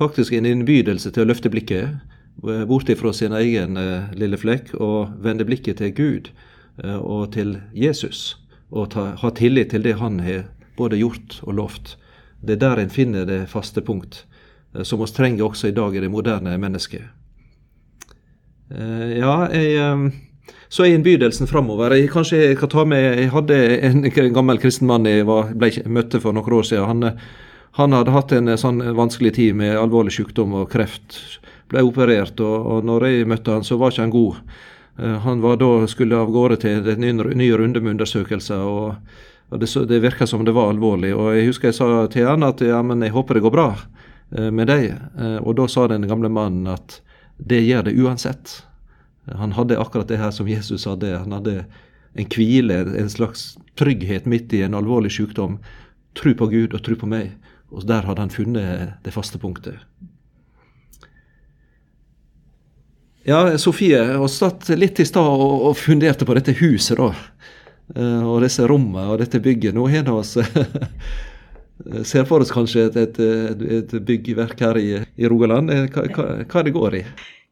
faktisk 0.00 0.32
en 0.32 0.48
innbydelse 0.48 1.12
til 1.12 1.26
å 1.26 1.28
løfte 1.28 1.52
blikket 1.52 1.92
eh, 2.48 2.64
bort 2.64 2.88
fra 2.96 3.12
sin 3.12 3.36
egen 3.36 3.76
lille 4.16 4.40
flekk 4.40 4.72
og 4.80 5.12
vende 5.20 5.44
blikket 5.44 5.82
til 5.82 5.92
Gud 5.92 6.30
og 6.84 7.32
til 7.32 7.54
Jesus. 7.72 8.38
Og 8.68 8.90
ta, 8.92 9.10
ha 9.16 9.30
tillit 9.32 9.70
til 9.72 9.84
det 9.84 9.94
han 10.00 10.18
har 10.24 10.48
både 10.76 10.98
gjort 11.00 11.38
og 11.44 11.54
lovt. 11.60 11.94
Det 12.40 12.56
er 12.56 12.64
der 12.64 12.82
en 12.82 12.92
finner 12.92 13.28
det 13.28 13.46
faste 13.48 13.80
punkt. 13.84 14.24
Eh, 14.76 14.82
som 14.82 15.00
oss 15.00 15.12
trenger 15.12 15.44
også 15.44 15.68
i 15.68 15.76
dag 15.76 15.96
i 15.96 16.00
det 16.00 16.10
moderne 16.12 16.56
mennesket. 16.58 17.02
Eh, 18.70 19.18
ja, 19.18 19.48
jeg, 19.52 19.76
eh, 19.76 20.54
så 20.68 20.84
er 20.84 20.96
innbydelsen 20.96 21.48
framover. 21.50 21.94
Jeg, 21.96 22.10
kanskje 22.12 22.42
jeg 22.42 22.60
kan 22.60 22.68
ta 22.68 22.84
med 22.84 23.18
Jeg 23.18 23.30
hadde 23.30 23.58
en 23.86 24.06
gammel 24.34 24.58
kristen 24.58 24.86
mann 24.86 25.06
jeg 25.06 25.26
var, 25.26 25.52
ble 25.54 25.70
møtte 25.86 26.20
for 26.20 26.34
noen 26.34 26.58
år 26.58 26.66
siden. 26.66 26.86
Han, 26.86 27.18
han 27.78 27.92
hadde 27.92 28.14
hatt 28.14 28.32
en 28.32 28.56
sånn 28.58 28.82
vanskelig 28.96 29.36
tid 29.36 29.54
med 29.56 29.76
alvorlig 29.78 30.12
sykdom 30.12 30.54
og 30.54 30.70
kreft. 30.70 31.40
ble 31.68 31.82
operert. 31.82 32.40
Og, 32.40 32.66
og 32.66 32.84
når 32.84 33.06
jeg 33.06 33.28
møtte 33.30 33.52
han, 33.52 33.64
så 33.64 33.76
var 33.76 33.90
ikke 33.90 34.02
han 34.02 34.10
god. 34.10 34.36
Han 34.96 35.42
var 35.42 35.58
da 35.60 35.86
skulle 35.86 36.16
av 36.16 36.30
gårde 36.32 36.56
til 36.56 36.86
en 36.88 37.00
ny, 37.00 37.12
ny 37.12 37.50
runde 37.52 37.80
med 37.80 37.96
undersøkelser. 37.96 38.56
og, 38.56 38.94
og 39.50 39.60
Det, 39.60 39.68
det 39.88 40.02
virka 40.02 40.26
som 40.26 40.44
det 40.44 40.54
var 40.54 40.70
alvorlig. 40.70 41.14
og 41.14 41.36
Jeg 41.36 41.46
husker 41.46 41.68
jeg 41.68 41.74
sa 41.74 42.06
til 42.06 42.26
han 42.26 42.42
at 42.42 42.60
ja, 42.60 42.82
men 42.82 43.02
jeg 43.02 43.12
håper 43.12 43.34
det 43.34 43.42
går 43.42 43.54
bra 43.54 43.68
med 44.52 44.70
deg. 44.70 44.94
Uh, 45.18 45.38
og 45.42 45.56
da 45.60 45.68
sa 45.70 45.86
den 45.90 46.06
gamle 46.08 46.30
mannen 46.32 46.66
at 46.72 47.00
det 47.36 47.60
gjør 47.66 47.86
det 47.86 47.96
uansett. 48.00 48.60
Han 49.26 49.52
hadde 49.56 49.78
akkurat 49.78 50.08
det 50.08 50.20
her 50.20 50.30
som 50.34 50.48
Jesus 50.48 50.86
hadde. 50.86 51.18
Han 51.18 51.34
hadde 51.36 51.64
en 52.16 52.30
hvile, 52.32 52.80
en 52.96 53.10
slags 53.10 53.56
trygghet 53.76 54.26
midt 54.26 54.54
i 54.56 54.62
en 54.64 54.74
alvorlig 54.74 55.12
sykdom. 55.12 55.58
Tro 56.16 56.32
på 56.34 56.48
Gud 56.52 56.74
og 56.74 56.84
tro 56.86 56.96
på 56.96 57.08
meg. 57.10 57.34
Og 57.74 57.84
der 57.86 58.06
hadde 58.06 58.22
han 58.22 58.32
funnet 58.32 58.96
det 59.04 59.12
faste 59.14 59.38
punktet. 59.42 59.82
Ja, 63.26 63.58
Sofie, 63.58 63.98
vi 64.20 64.28
satt 64.30 64.68
litt 64.78 65.00
i 65.02 65.04
stad 65.08 65.26
og, 65.26 65.72
funderte 65.74 66.24
på 66.28 66.36
dette 66.38 66.54
huset, 66.60 67.00
da. 67.00 67.10
Uh, 67.96 68.22
og 68.22 68.44
disse 68.44 68.66
rommene 68.66 69.10
og 69.10 69.18
dette 69.18 69.42
bygget. 69.42 69.74
Nå 69.74 69.88
har 69.90 70.06
vi 70.06 70.62
ser 72.08 72.24
for 72.28 72.42
oss 72.42 72.52
kanskje 72.54 72.88
et, 72.88 73.18
et, 73.20 73.64
et 73.80 73.96
byggverk 74.08 74.60
her 74.64 74.78
i, 74.80 74.90
i 75.16 75.28
Rogaland. 75.28 75.72
Eh, 75.72 75.88
hva, 75.92 76.06
hva, 76.14 76.28
hva 76.44 76.62
det 76.64 76.74
går 76.76 77.00
i? 77.00 77.02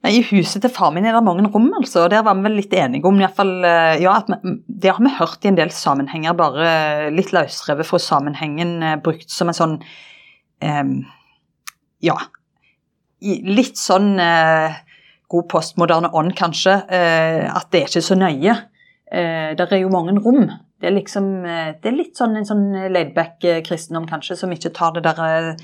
I 0.05 0.21
huset 0.29 0.61
til 0.61 0.73
far 0.73 0.91
min 0.93 1.07
er 1.09 1.15
det 1.17 1.25
mange 1.25 1.47
rom, 1.49 1.71
altså. 1.79 2.03
og 2.05 2.11
Der 2.13 2.25
var 2.25 2.37
vi 2.37 2.45
vel 2.45 2.59
litt 2.59 2.75
enige 2.77 3.09
om 3.09 3.17
i 3.17 3.25
hvert 3.25 3.39
fall, 3.39 3.55
eh, 3.65 4.03
ja, 4.03 4.19
at 4.21 4.29
vi, 4.29 4.57
Det 4.69 4.93
har 4.93 5.01
vi 5.01 5.13
hørt 5.19 5.45
i 5.45 5.49
en 5.49 5.61
del 5.61 5.73
sammenhenger, 5.73 6.37
bare 6.37 7.11
litt 7.15 7.33
løsrevet 7.33 7.89
fra 7.89 8.01
sammenhengen, 8.01 8.83
eh, 8.83 8.99
brukt 9.01 9.31
som 9.33 9.49
en 9.49 9.61
sånn 9.61 9.79
um, 10.61 10.97
Ja. 12.05 12.19
Litt 13.25 13.81
sånn 13.81 14.19
uh, 14.21 14.75
god 15.33 15.49
postmoderne 15.49 16.11
ånd, 16.13 16.35
kanskje. 16.37 16.75
Uh, 16.91 17.49
at 17.57 17.71
det 17.73 17.81
er 17.81 17.89
ikke 17.89 18.05
så 18.05 18.19
nøye. 18.19 18.59
Uh, 19.09 19.57
det 19.57 19.71
er 19.71 19.81
jo 19.81 19.93
mange 19.93 20.13
rom. 20.21 20.51
Det 20.85 20.91
er 20.91 20.99
liksom 20.99 21.29
Det 21.47 21.89
er 21.89 21.97
litt 21.97 22.19
sånn 22.19 22.37
en 22.37 22.45
sånn 22.45 22.67
laidback 22.93 23.41
kristendom, 23.65 24.05
kanskje, 24.11 24.37
som 24.37 24.53
ikke 24.53 24.75
tar 24.77 24.93
det 24.99 25.07
der 25.07 25.55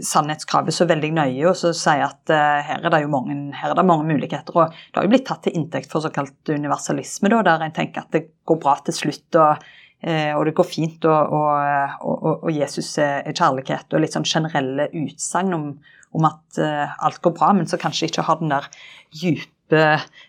sannhetskravet 0.00 0.74
så 0.74 0.86
veldig 0.88 1.10
nøye 1.16 1.44
og 1.50 1.56
så 1.58 1.72
sier 1.76 2.06
at 2.06 2.32
uh, 2.32 2.62
her, 2.64 2.80
er 2.80 2.94
det 2.94 3.02
jo 3.04 3.12
mange, 3.12 3.36
her 3.58 3.72
er 3.72 3.78
det 3.78 3.86
mange 3.88 4.06
muligheter. 4.08 4.54
og 4.56 4.72
Det 4.72 4.98
har 4.98 5.06
jo 5.06 5.12
blitt 5.12 5.26
tatt 5.28 5.44
til 5.46 5.56
inntekt 5.58 5.92
for 5.92 6.04
såkalt 6.04 6.52
universalisme, 6.52 7.30
da, 7.32 7.42
der 7.46 7.66
en 7.66 7.76
tenker 7.76 8.04
at 8.04 8.14
det 8.14 8.26
går 8.48 8.60
bra 8.62 8.76
til 8.86 8.96
slutt. 8.96 9.28
og, 9.36 9.64
uh, 10.06 10.32
og 10.38 10.44
det 10.48 10.56
går 10.58 10.68
fint, 10.68 11.08
og, 11.10 11.34
og, 11.36 12.28
og, 12.34 12.50
Jesus 12.54 12.94
er 13.02 13.32
kjærlighet, 13.32 13.90
og 13.92 14.04
litt 14.04 14.16
sånn 14.16 14.28
generelle 14.28 14.88
utsagn 15.02 15.58
om, 15.58 15.66
om, 16.12 16.28
at 16.30 16.62
uh, 16.62 16.96
alt 17.06 17.22
går 17.24 17.36
bra, 17.36 17.52
men 17.56 17.68
så 17.70 17.80
kanskje 17.80 18.10
ikke 18.10 18.26
har 18.28 18.40
den 18.40 18.54
der 18.54 18.70
dype 19.12 19.50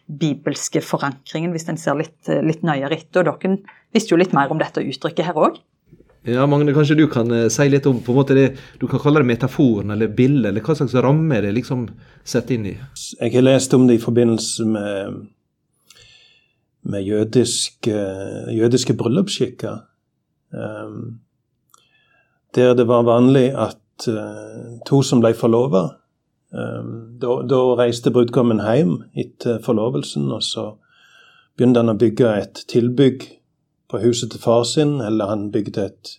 bibelske 0.07 0.81
forankringen, 0.83 1.51
hvis 1.53 1.69
en 1.71 1.79
ser 1.79 1.99
litt, 1.99 2.17
litt 2.27 2.63
nøyere 2.65 2.97
etter. 2.97 3.27
Og 3.27 3.43
dere 3.43 3.59
visste 3.93 4.15
jo 4.15 4.19
litt 4.19 4.33
mer 4.35 4.51
om 4.53 4.61
dette 4.61 4.83
uttrykket 4.83 5.29
her 5.29 5.39
òg. 5.39 5.61
Ja, 6.23 6.45
Magne, 6.47 6.71
kanskje 6.71 6.95
du 6.95 7.07
kan 7.11 7.27
uh, 7.35 7.49
si 7.51 7.65
litt 7.67 7.87
om 7.89 7.97
på 7.99 8.13
en 8.13 8.17
måte 8.21 8.35
det, 8.37 8.45
Du 8.79 8.85
kan 8.87 9.01
kalle 9.03 9.19
det 9.19 9.27
metaforen 9.27 9.91
eller 9.91 10.07
bildet, 10.07 10.53
eller 10.53 10.63
hva 10.63 10.75
slags 10.79 10.95
ramme 10.95 11.41
det 11.43 11.51
liksom 11.51 11.89
setter 12.23 12.55
inn 12.55 12.69
i? 12.71 12.75
Jeg 13.19 13.33
har 13.35 13.43
lest 13.43 13.75
om 13.75 13.89
det 13.89 13.97
i 13.97 14.03
forbindelse 14.03 14.67
med, 14.71 15.17
med 16.87 17.03
jødiske, 17.03 17.97
jødiske 18.55 18.95
bryllupsskikker. 18.95 19.81
Um, 20.55 21.19
der 22.55 22.71
det 22.77 22.87
var 22.87 23.03
vanlig 23.03 23.49
at 23.51 24.07
uh, 24.07 24.79
to 24.87 25.01
som 25.03 25.19
ble 25.19 25.33
forlova 25.35 25.89
da, 26.53 27.41
da, 27.49 27.59
reiste 27.79 28.11
brudgommen 28.13 28.59
hjem 28.61 28.99
etter 29.17 29.57
forlovelsen, 29.65 30.27
og 30.31 30.43
så 30.45 30.65
begynte 31.57 31.81
han 31.81 31.93
å 31.93 31.97
bygge 31.97 32.33
et 32.37 32.61
tilbygg 32.69 33.25
på 33.89 34.01
huset 34.03 34.33
til 34.33 34.41
far 34.41 34.63
sin, 34.69 34.99
eller 35.01 35.31
han 35.31 35.47
bygde 35.53 35.87
et, 35.89 36.13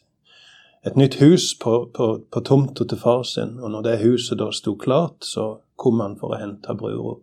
et 0.86 0.98
nytt 0.98 1.20
hus 1.22 1.52
på, 1.60 1.76
på, 1.94 2.08
på 2.30 2.42
tomta 2.46 2.86
til 2.90 2.98
far 2.98 3.22
sin. 3.30 3.56
Og 3.60 3.70
når 3.70 3.86
det 3.86 4.02
huset 4.02 4.38
da 4.42 4.50
sto 4.54 4.74
klart, 4.78 5.22
så 5.22 5.60
kom 5.78 6.02
han 6.02 6.18
for 6.18 6.34
å 6.34 6.42
hente 6.42 6.74
brura. 6.78 7.16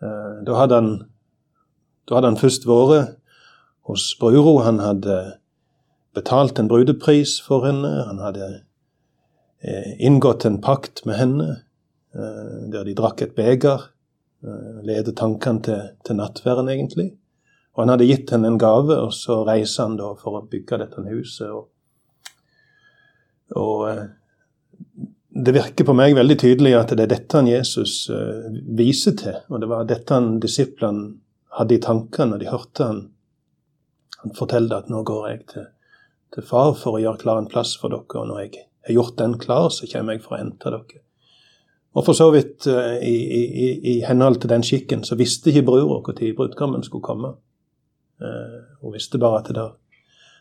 Eh, 0.00 0.34
da, 0.48 0.56
hadde 0.56 0.80
han, 0.80 0.90
da 2.08 2.18
hadde 2.18 2.32
han 2.32 2.40
først 2.40 2.68
vært 2.68 3.16
hos 3.88 4.10
brura. 4.20 4.58
Han 4.70 4.80
hadde 4.84 5.20
betalt 6.16 6.58
en 6.58 6.68
brudepris 6.68 7.38
for 7.44 7.68
henne. 7.68 7.92
Han 8.08 8.20
hadde 8.24 8.52
eh, 9.60 9.96
inngått 10.00 10.48
en 10.48 10.60
pakt 10.64 11.04
med 11.08 11.20
henne 11.20 11.50
der 12.10 12.86
de 12.86 12.94
drakk 12.98 13.22
et 13.22 13.34
beger. 13.36 13.84
Ledet 14.86 15.14
tankene 15.20 15.62
til, 15.62 15.82
til 16.06 16.16
nattverden, 16.18 16.70
egentlig. 16.72 17.10
Og 17.76 17.84
han 17.84 17.92
hadde 17.92 18.08
gitt 18.08 18.32
henne 18.34 18.50
en 18.50 18.58
gave, 18.58 18.96
og 18.98 19.12
så 19.14 19.42
reiser 19.46 19.86
han 19.86 19.98
da 20.00 20.10
for 20.18 20.40
å 20.40 20.46
bygge 20.50 20.80
dette 20.80 21.04
huset. 21.06 21.52
Og, 21.54 21.68
og 23.60 23.84
eh, 23.90 24.02
det 25.30 25.54
virker 25.54 25.86
på 25.86 25.94
meg 25.94 26.16
veldig 26.18 26.38
tydelig 26.42 26.74
at 26.76 26.94
det 26.96 27.06
er 27.06 27.12
dette 27.14 27.38
han 27.38 27.48
Jesus 27.48 27.94
viser 28.66 29.14
til. 29.18 29.38
Og 29.48 29.62
det 29.62 29.68
var 29.70 29.86
dette 29.88 30.16
han 30.16 30.40
disiplene 30.42 31.20
hadde 31.56 31.76
i 31.76 31.82
tankene 31.82 32.32
når 32.32 32.42
de 32.42 32.50
hørte 32.50 32.86
han, 32.86 33.04
han 34.20 34.34
fortelle 34.36 34.76
at 34.76 34.90
nå 34.92 35.02
går 35.06 35.28
jeg 35.30 35.44
til, 35.52 35.68
til, 36.34 36.46
far 36.46 36.74
for 36.78 36.98
å 36.98 37.02
gjøre 37.02 37.22
klar 37.22 37.40
en 37.40 37.48
plass 37.50 37.76
for 37.80 37.92
dere. 37.94 38.20
Og 38.20 38.28
når 38.30 38.42
jeg 38.42 38.66
har 38.88 38.96
gjort 38.98 39.16
den 39.22 39.38
klar, 39.40 39.70
så 39.74 39.88
kommer 39.90 40.16
jeg 40.16 40.24
for 40.26 40.36
å 40.36 40.42
hente 40.42 40.74
dere. 40.74 41.02
Og 41.94 42.04
for 42.06 42.14
så 42.14 42.30
vidt, 42.30 42.66
uh, 42.70 42.96
i, 43.02 43.14
i, 43.40 43.68
i, 43.92 43.94
henhold 44.06 44.40
til 44.40 44.50
den 44.50 44.62
skikken, 44.62 45.04
så 45.04 45.18
visste 45.18 45.50
ikke 45.50 45.66
brura 45.66 46.00
når 46.00 46.34
brudgommen 46.36 46.84
skulle 46.86 47.02
komme. 47.02 47.34
Eh, 48.20 48.58
hun 48.80 48.92
visste 48.92 49.18
bare 49.18 49.40
at 49.40 49.48
det, 49.54 49.66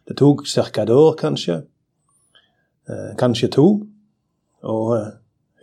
det 0.08 0.18
tok 0.18 0.46
ca. 0.48 0.82
et 0.82 0.90
år, 0.90 1.14
kanskje. 1.16 1.62
Eh, 2.90 3.16
kanskje 3.18 3.48
to. 3.48 3.68
Og 4.62 4.98
eh, 4.98 5.12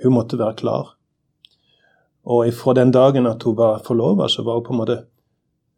hun 0.02 0.14
måtte 0.14 0.38
være 0.38 0.54
klar. 0.54 0.96
Og 2.24 2.52
fra 2.54 2.74
den 2.74 2.90
dagen 2.90 3.26
at 3.26 3.42
hun 3.42 3.56
var 3.56 3.82
forlova, 3.84 4.28
så 4.28 4.42
var 4.42 4.54
hun 4.54 4.64
på 4.64 4.72
en 4.72 4.80
måte 4.80 4.98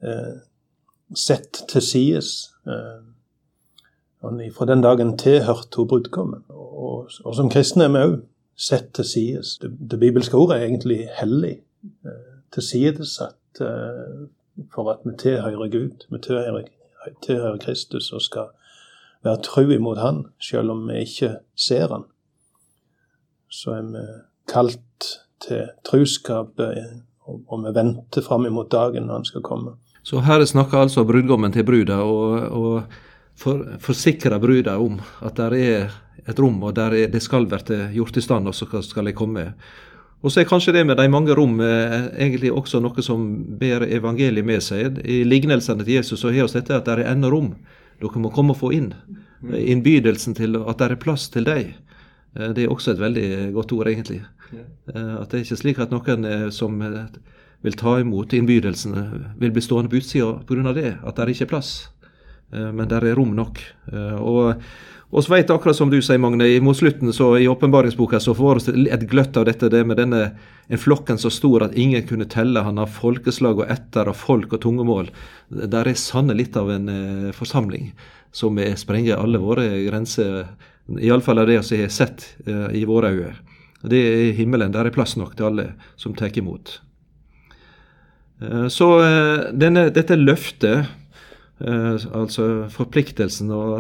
eh, 0.03 0.38
sett 1.15 1.65
til 1.69 1.83
sides. 1.83 2.50
Eh, 2.67 3.03
og 4.23 4.41
fra 4.55 4.67
den 4.67 4.83
dagen 4.83 5.19
til 5.19 5.43
hørte 5.43 5.77
hun 5.77 5.88
brudgommen. 5.88 6.45
Og, 6.49 7.11
og, 7.25 7.35
som 7.35 7.50
kristne 7.50 7.85
er 7.85 7.95
vi 7.95 8.05
òg 8.07 8.19
sett 8.59 8.93
til 8.99 9.07
sides. 9.07 9.59
Det, 9.62 9.71
det, 9.91 10.00
bibelske 10.00 10.37
ordet 10.37 10.59
er 10.59 10.67
egentlig 10.67 10.99
hellig. 11.21 11.59
Eh, 12.05 12.35
tilsidesatt 12.55 13.62
eh, 13.62 14.27
for 14.75 14.91
at 14.93 15.05
vi 15.07 15.15
tilhører 15.19 15.71
Gud, 15.71 16.07
vi 16.11 16.23
tilhører, 16.25 16.67
tilhører 17.23 17.61
Kristus 17.62 18.11
og 18.12 18.23
skal 18.25 18.50
være 19.25 19.43
tro 19.47 19.62
imot 19.71 20.00
Han, 20.03 20.25
selv 20.43 20.75
om 20.75 20.88
vi 20.88 21.05
ikke 21.07 21.37
ser 21.57 21.93
Han. 21.95 22.09
Så 23.49 23.77
er 23.79 23.87
vi 23.93 24.07
kalt 24.50 25.12
til 25.45 25.71
truskap, 25.87 26.59
eh, 26.59 26.99
og 27.29 27.62
vi 27.65 27.75
venter 27.75 28.25
fram 28.27 28.47
imot 28.47 28.73
dagen 28.73 29.07
når 29.07 29.21
Han 29.21 29.31
skal 29.31 29.47
komme. 29.47 29.77
Så 30.03 30.23
her 30.25 30.45
snakker 30.45 30.79
altså 30.79 31.05
brudgommen 31.05 31.53
til 31.53 31.67
bruda 31.69 32.00
og, 32.00 32.43
og 32.57 32.83
for, 33.38 33.65
forsikrer 33.79 34.38
bruda 34.41 34.79
om 34.81 35.00
at 35.23 35.37
det 35.37 35.65
er 35.69 35.91
et 36.28 36.40
rom, 36.40 36.62
og 36.62 36.75
der 36.76 36.97
det 37.08 37.23
skal 37.25 37.47
bli 37.49 37.78
gjort 37.97 38.16
i 38.16 38.25
stand, 38.25 38.49
og 38.49 38.54
så 38.54 38.68
skal 38.82 39.08
jeg 39.08 39.16
komme. 39.16 39.52
Og 40.18 40.32
så 40.32 40.42
er 40.42 40.49
kanskje 40.50 40.75
det 40.75 40.82
med 40.87 40.99
de 40.99 41.06
mange 41.11 41.35
rom 41.37 41.61
eh, 41.62 42.08
egentlig 42.18 42.50
også 42.50 42.80
noe 42.82 43.02
som 43.06 43.26
ber 43.58 43.85
evangeliet 43.87 44.47
med 44.47 44.64
seg. 44.66 44.99
I 45.06 45.20
lignelsene 45.26 45.85
til 45.85 45.94
Jesus 45.94 46.25
så 46.25 46.32
har 46.35 46.49
vi 46.49 46.58
dette 46.58 46.75
at 46.75 46.88
det 46.88 46.97
er 46.97 47.12
ennå 47.12 47.30
rom. 47.30 47.52
Dere 48.02 48.23
må 48.23 48.32
komme 48.35 48.56
og 48.56 48.58
få 48.58 48.73
inn. 48.75 48.90
Mm. 49.38 49.54
Innbydelsen 49.76 50.35
til 50.35 50.58
at 50.58 50.80
det 50.80 50.90
er 50.90 51.02
plass 51.02 51.28
til 51.30 51.47
deg. 51.47 51.70
Eh, 52.35 52.50
det 52.56 52.66
er 52.66 52.75
også 52.75 52.97
et 52.97 53.04
veldig 53.04 53.28
godt 53.54 53.76
ord, 53.78 53.92
egentlig. 53.92 54.25
Eh, 54.50 55.14
at 55.20 55.30
det 55.30 55.38
er 55.38 55.47
ikke 55.47 55.61
slik 55.62 55.78
at 55.85 55.94
noen 55.94 56.26
som 56.54 56.82
vil 57.62 57.78
ta 57.78 57.94
imot 58.02 58.35
innbydelsene, 58.35 59.04
vil 59.38 59.54
bli 59.54 59.62
stående 59.62 59.92
på 59.92 60.02
utsida 60.02 60.35
pga. 60.47 60.75
det, 60.75 60.97
at 60.99 61.14
det 61.14 61.23
er 61.23 61.35
ikke 61.35 61.47
er 61.47 61.54
plass. 61.54 61.73
Men 62.50 62.88
det 62.88 62.97
er 62.97 63.14
rom 63.14 63.35
nok. 63.37 63.58
Og 64.25 64.62
og 65.09 65.25
så 65.25 65.33
vet 65.33 65.50
akkurat 65.50 65.77
som 65.77 65.88
du 65.88 65.97
sier, 66.05 66.21
Magne, 66.21 66.47
mot 66.61 66.77
slutten 66.77 67.15
så 67.17 67.31
i 67.41 67.49
åpenbaringsboka 67.49 68.21
så 68.21 68.35
får 68.37 68.61
vi 68.67 68.87
et 68.93 69.07
gløtt 69.09 69.38
av 69.41 69.47
dette 69.49 69.71
det 69.73 69.81
med 69.88 69.97
denne 69.97 70.23
en 70.69 70.81
flokken 70.81 71.17
så 71.17 71.31
stor 71.33 71.65
at 71.65 71.77
ingen 71.81 72.05
kunne 72.05 72.29
telle 72.29 72.61
han 72.61 72.77
har 72.77 72.91
folkeslag 72.93 73.62
og 73.62 73.71
etter 73.73 74.11
og 74.11 74.19
folk 74.21 74.53
og 74.53 74.61
tungemål. 74.67 75.09
Der 75.49 75.88
er 75.88 75.97
sanne 75.97 76.37
litt 76.37 76.59
av 76.61 76.69
en 76.75 76.93
eh, 76.93 77.31
forsamling 77.33 77.95
som 78.37 78.61
sprenger 78.77 79.17
alle 79.17 79.41
våre 79.41 79.65
grenser, 79.87 80.45
iallfall 81.00 81.41
av 81.41 81.49
det 81.49 81.62
vi 81.71 81.81
har 81.87 81.93
sett 81.93 82.27
eh, 82.45 82.69
i 82.77 82.85
våre 82.85 83.15
øyne. 83.17 83.37
Det 83.88 83.99
er 83.99 84.37
himmelen. 84.37 84.73
Der 84.75 84.88
er 84.88 84.95
plass 84.95 85.17
nok 85.17 85.37
til 85.38 85.49
alle 85.49 85.67
som 85.97 86.15
tar 86.15 86.37
imot. 86.37 86.81
Eh, 88.43 88.69
så 88.69 88.88
eh, 89.03 89.49
denne, 89.55 89.88
dette 89.95 90.19
løftet, 90.19 90.91
eh, 91.62 92.07
altså 92.12 92.69
forpliktelsen 92.75 93.50
og 93.55 93.79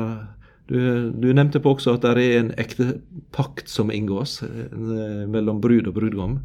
du, 0.68 0.78
du, 1.16 1.28
nevnte 1.32 1.60
på 1.64 1.72
også 1.74 1.96
at 1.96 2.04
det 2.04 2.12
er 2.22 2.40
en 2.42 2.50
ekte 2.60 2.98
pakt 3.34 3.70
som 3.72 3.92
inngås 3.94 4.42
eh, 4.44 5.24
mellom 5.30 5.62
brud 5.64 5.88
og 5.88 5.96
brudgom. 5.96 6.40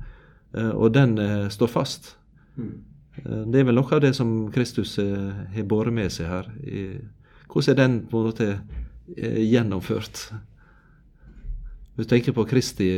og 0.54 0.94
den 0.94 1.18
står 1.50 1.68
fast. 1.68 2.16
Det 2.56 3.60
er 3.60 3.66
vel 3.66 3.76
noe 3.76 3.96
av 3.96 4.02
det 4.04 4.12
som 4.14 4.52
Kristus 4.54 5.00
har 5.00 5.66
båret 5.66 5.94
med 5.94 6.12
seg 6.14 6.30
her. 6.30 6.50
Hvordan 7.50 7.72
er 7.74 7.80
den 7.80 7.96
på 8.06 8.20
en 8.20 8.28
måte 8.28 8.50
gjennomført? 9.18 10.28
Du 11.98 12.04
tenker 12.06 12.38
på 12.38 12.46
Kristi 12.46 12.92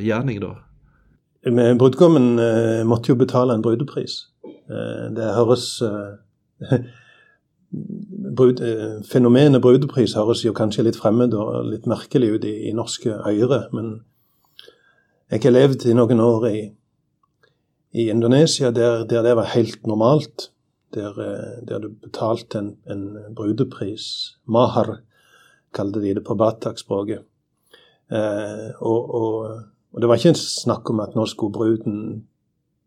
gjerning, 0.00 0.40
da? 0.40 0.54
Med 1.52 1.76
Brudgommen 1.78 2.40
måtte 2.88 3.12
jo 3.12 3.20
betale 3.20 3.54
en 3.54 3.64
brudepris. 3.64 4.22
Det 5.12 5.34
høres 5.36 5.68
brud, 8.36 8.60
eh, 8.60 8.98
Fenomenet 9.08 9.62
brudepris 9.62 10.14
høres 10.18 10.44
jo 10.44 10.54
kanskje 10.56 10.86
litt 10.86 10.98
fremmed 11.00 11.34
og 11.34 11.70
litt 11.70 11.86
merkelig 11.90 12.34
ut 12.36 12.44
i, 12.48 12.54
i 12.70 12.74
norske 12.76 13.16
øyre, 13.26 13.66
men 13.72 13.96
jeg 15.30 15.42
har 15.42 15.56
levd 15.56 15.88
i 15.90 15.94
noen 15.96 16.20
år 16.22 16.44
i, 16.52 16.58
i 17.98 18.10
Indonesia 18.12 18.70
der, 18.70 19.02
der, 19.10 19.24
det 19.26 19.34
var 19.38 19.54
helt 19.56 19.86
normalt. 19.86 20.50
Der, 20.94 21.16
eh, 21.18 21.56
der 21.66 21.80
du 21.82 21.88
betalte 21.90 22.60
en, 22.60 22.68
en, 22.86 23.34
brudepris. 23.34 24.36
Mahar 24.46 25.00
kalte 25.74 26.00
de 26.00 26.14
det 26.14 26.22
på 26.24 26.36
batak-språket. 26.38 27.26
Eh, 28.06 28.68
og, 28.78 29.10
og, 29.18 29.50
og, 29.92 30.00
det 30.00 30.08
var 30.08 30.22
ikke 30.22 30.38
snakk 30.38 30.88
om 30.94 31.02
at 31.02 31.18
nå 31.18 31.26
skulle 31.26 31.52
bruden 31.52 31.98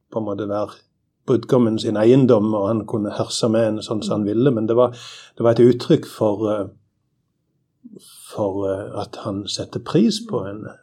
på 0.10 0.22
en 0.22 0.26
måte 0.26 0.48
være 0.50 0.80
brudgommen 1.30 1.80
sin 1.80 1.98
eiendom, 1.98 2.54
og 2.54 2.68
han 2.68 2.84
kunne 2.90 3.14
herse 3.14 3.50
med 3.52 3.68
henne 3.68 3.86
sånn 3.86 4.02
som 4.06 4.20
han 4.20 4.28
ville. 4.28 4.52
Men 4.56 4.68
det 4.70 4.78
var, 4.80 4.98
det 5.38 5.46
var 5.46 5.56
et 5.56 5.64
uttrykk 5.64 6.08
for, 6.10 6.46
eh, 6.52 8.04
for 8.32 8.66
eh, 8.70 8.86
at 9.02 9.22
han 9.26 9.46
setter 9.48 9.84
pris 9.86 10.22
på 10.30 10.44
henne. 10.48 10.76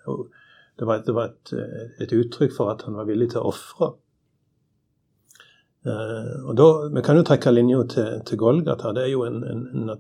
Det 0.77 0.87
var, 0.87 1.03
det 1.07 1.15
var 1.17 1.33
et, 1.33 1.55
eh, 1.57 1.87
et, 2.05 2.13
uttrykk 2.13 2.55
for 2.57 2.71
at 2.75 2.87
han 2.87 2.99
var 2.99 3.09
villig 3.09 3.33
til 3.33 3.43
å 3.43 3.53
ofre. 3.53 3.95
Vi 5.87 7.03
kan 7.07 7.15
jo 7.15 7.23
trekke 7.23 7.53
linja 7.55 7.85
til, 7.87 8.07
til 8.27 8.39
Golgata. 8.41 8.91
Det 8.95 9.05
er 9.05 9.13
jo 9.13 9.23
en, 9.23 9.43
en, 9.47 9.67
en, 9.71 9.99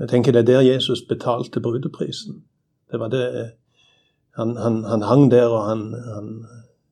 Jeg 0.00 0.08
tenker 0.08 0.32
det 0.32 0.40
er 0.46 0.52
der 0.54 0.64
Jesus 0.64 1.02
betalte 1.04 1.60
brudeprisen. 1.60 2.42
Det 2.90 3.00
var 3.00 3.12
det 3.12 3.52
Han, 4.36 4.56
han, 4.56 4.82
han 4.84 5.02
hang 5.02 5.30
der, 5.30 5.48
og 5.48 5.62
han, 5.64 5.94
han 6.14 6.26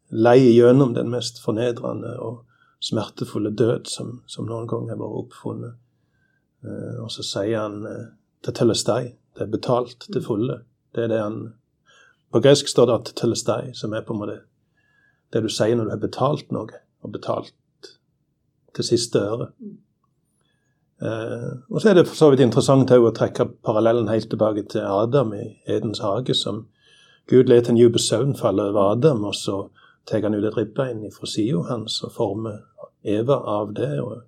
lei 0.08 0.38
gjennom 0.54 0.94
den 0.94 1.10
mest 1.12 1.40
fornedrende 1.42 2.14
og 2.22 2.44
smertefulle 2.84 3.50
død 3.56 3.88
som, 3.88 4.18
som 4.26 4.46
noen 4.48 4.68
gang 4.68 4.90
har 4.92 5.00
vært 5.00 5.20
oppfunnet. 5.22 5.76
Eh, 6.64 6.96
og 7.02 7.12
så 7.12 7.24
sier 7.24 7.62
han 7.62 7.84
eh, 7.88 8.08
til 8.44 8.56
telestei, 8.60 9.14
Det 9.34 9.42
er 9.42 9.50
betalt 9.50 10.06
til 10.12 10.22
fulle. 10.22 10.60
Det 10.94 11.04
er 11.04 11.08
det 11.08 11.20
han 11.22 11.54
På 12.30 12.40
gresk 12.40 12.68
står 12.68 12.86
det 12.86 12.94
at 12.94 13.12
telestei, 13.16 13.72
som 13.74 13.92
er 13.94 14.02
på 14.02 14.12
en 14.12 14.20
måte 14.20 14.40
det 15.32 15.42
du 15.42 15.48
sier 15.48 15.74
når 15.74 15.84
du 15.84 15.90
har 15.90 16.02
betalt 16.02 16.52
noe, 16.54 16.78
og 17.02 17.12
betalt 17.12 17.54
til 18.74 18.84
siste 18.84 19.18
øre. 19.18 19.48
Eh, 21.02 21.50
og 21.70 21.80
så 21.80 21.90
er 21.90 21.94
det 21.94 22.06
for 22.08 22.18
så 22.18 22.30
vidt 22.30 22.42
interessant 22.42 22.90
å 22.90 23.14
trekke 23.14 23.48
parallellen 23.66 24.10
helt 24.10 24.28
tilbake 24.30 24.66
til 24.70 24.86
Adam 24.86 25.32
i 25.34 25.44
Edens 25.66 26.02
hage, 26.02 26.34
som 26.34 26.66
Gud 27.30 27.48
lar 27.48 27.66
en 27.70 27.78
dyp 27.78 27.98
søvn 27.98 28.34
falle 28.36 28.68
over 28.70 28.92
Adam, 28.92 29.24
og 29.24 29.34
så 29.34 29.68
tar 30.06 30.22
han 30.22 30.34
ut 30.34 30.44
et 30.44 30.56
ribbein 30.56 31.06
fra 31.12 31.26
sida 31.26 31.62
hans 31.70 32.02
og 32.04 32.12
former 32.12 32.60
Eva 33.04 33.36
av 33.58 33.74
det. 33.74 34.00
og 34.00 34.22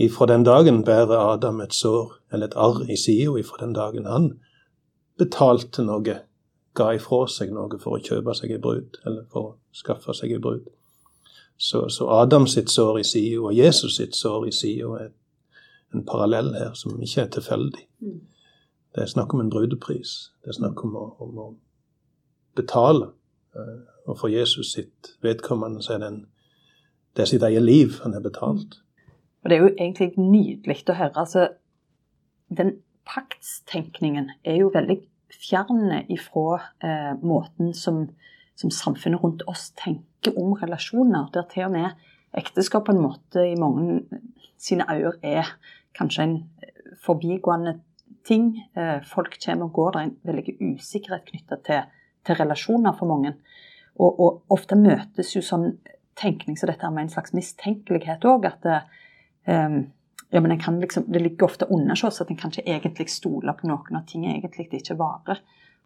Ifra 0.00 0.26
den 0.26 0.44
dagen 0.44 0.84
bærer 0.84 1.18
Adam 1.32 1.60
et 1.60 1.74
sår, 1.74 2.14
eller 2.32 2.46
et 2.46 2.56
arr 2.56 2.84
i 2.90 2.96
sida, 2.96 3.36
ifra 3.36 3.64
den 3.64 3.74
dagen 3.74 4.06
han 4.06 4.30
betalte 5.18 5.84
noe, 5.84 6.14
ga 6.74 6.92
ifra 6.96 7.26
seg 7.28 7.52
noe 7.52 7.78
for 7.82 7.98
å 7.98 8.02
kjøpe 8.04 8.34
seg 8.38 8.54
ei 8.54 8.62
brud, 8.62 8.96
eller 9.04 9.26
for 9.32 9.48
å 9.48 9.56
skaffe 9.76 10.14
seg 10.16 10.32
ei 10.32 10.40
brud. 10.40 10.68
Så, 11.60 11.88
så 11.92 12.08
Adam 12.08 12.46
sitt 12.48 12.70
sår 12.72 13.02
i 13.02 13.04
sida 13.04 13.42
og 13.42 13.52
Jesus 13.52 13.98
sitt 13.98 14.16
sår 14.16 14.46
i 14.48 14.52
sida 14.56 14.94
er 15.02 15.10
en 15.92 16.06
parallell 16.08 16.54
her 16.56 16.72
som 16.78 16.96
ikke 16.96 17.26
er 17.26 17.32
tilfeldig. 17.34 17.84
Det 18.94 19.02
er 19.02 19.10
snakk 19.10 19.34
om 19.34 19.42
en 19.44 19.50
brudepris. 19.52 20.30
Det 20.40 20.54
er 20.54 20.56
snakk 20.56 20.80
om 20.86 20.96
å, 20.96 21.04
om 21.20 21.38
å 21.38 21.48
betale. 22.56 23.10
Eh, 23.52 23.76
og 24.08 24.16
for 24.18 24.32
Jesus 24.32 24.72
sitt 24.72 25.12
vedkommende 25.20 25.82
så 25.84 25.98
er 25.98 26.00
det 26.02 26.08
en 26.14 26.22
det 27.16 27.24
er 27.24 27.30
sitt 27.30 27.42
eget 27.42 27.62
liv 27.62 27.98
han 28.04 28.14
har 28.14 28.22
betalt. 28.24 28.80
Og 29.42 29.50
Det 29.50 29.56
er 29.56 29.62
jo 29.64 29.74
egentlig 29.74 30.12
nydelig 30.16 30.82
å 30.88 30.98
høre. 30.98 31.16
altså 31.16 31.48
Den 32.48 32.76
paktstenkningen 33.08 34.30
er 34.44 34.60
jo 34.60 34.70
veldig 34.74 35.00
fjern 35.30 36.04
ifra 36.10 36.60
eh, 36.82 37.14
måten 37.22 37.74
som, 37.74 38.08
som, 38.54 38.70
samfunnet 38.70 39.22
rundt 39.22 39.42
oss 39.46 39.70
tenker 39.78 40.36
om 40.38 40.52
relasjoner. 40.52 41.30
Der 41.34 41.48
til 41.50 41.68
og 41.68 41.72
med 41.72 41.90
ekteskap 42.36 42.86
på 42.86 42.94
en 42.94 43.02
måte 43.02 43.46
i 43.46 43.56
mange 43.58 44.02
sine 44.58 44.86
øyne 44.90 45.16
er 45.22 45.54
kanskje 45.96 46.22
en 46.22 46.36
forbigående 47.02 47.80
ting. 48.26 48.52
Eh, 48.76 49.00
folk 49.06 49.38
kommer 49.44 49.70
og 49.70 49.72
går. 49.72 49.90
Det 49.90 50.00
er 50.00 50.10
en 50.10 50.18
veldig 50.22 50.56
usikkerhet 50.60 51.24
knytta 51.30 51.62
til, 51.66 51.88
til, 52.26 52.34
relasjoner 52.34 52.92
for 52.98 53.06
mange. 53.06 53.34
Og, 53.96 54.20
og 54.20 54.42
ofte 54.50 54.76
møtes 54.78 55.34
jo 55.36 55.42
sånn 55.42 55.72
tenkning 56.20 56.58
som 56.58 56.70
dette 56.70 56.90
med 56.92 57.06
en 57.06 57.12
slags 57.12 57.34
mistenkelighet 57.36 58.24
òg. 58.28 58.46
At 58.50 58.66
det, 58.66 58.80
um, 59.50 59.80
ja, 60.30 60.40
liksom, 60.40 61.08
det 61.08 61.22
ligger 61.22 61.48
ofte 61.48 61.68
under 61.70 61.98
oss 62.06 62.20
at 62.20 62.30
en 62.30 62.38
kan 62.38 62.52
ikke 62.52 62.68
egentlig 62.68 63.08
stole 63.10 63.54
på 63.56 63.70
noen 63.70 63.98
og 63.98 64.06
ting 64.08 64.26
egentlig 64.28 64.68
ikke 64.70 64.98
varer. 65.00 65.40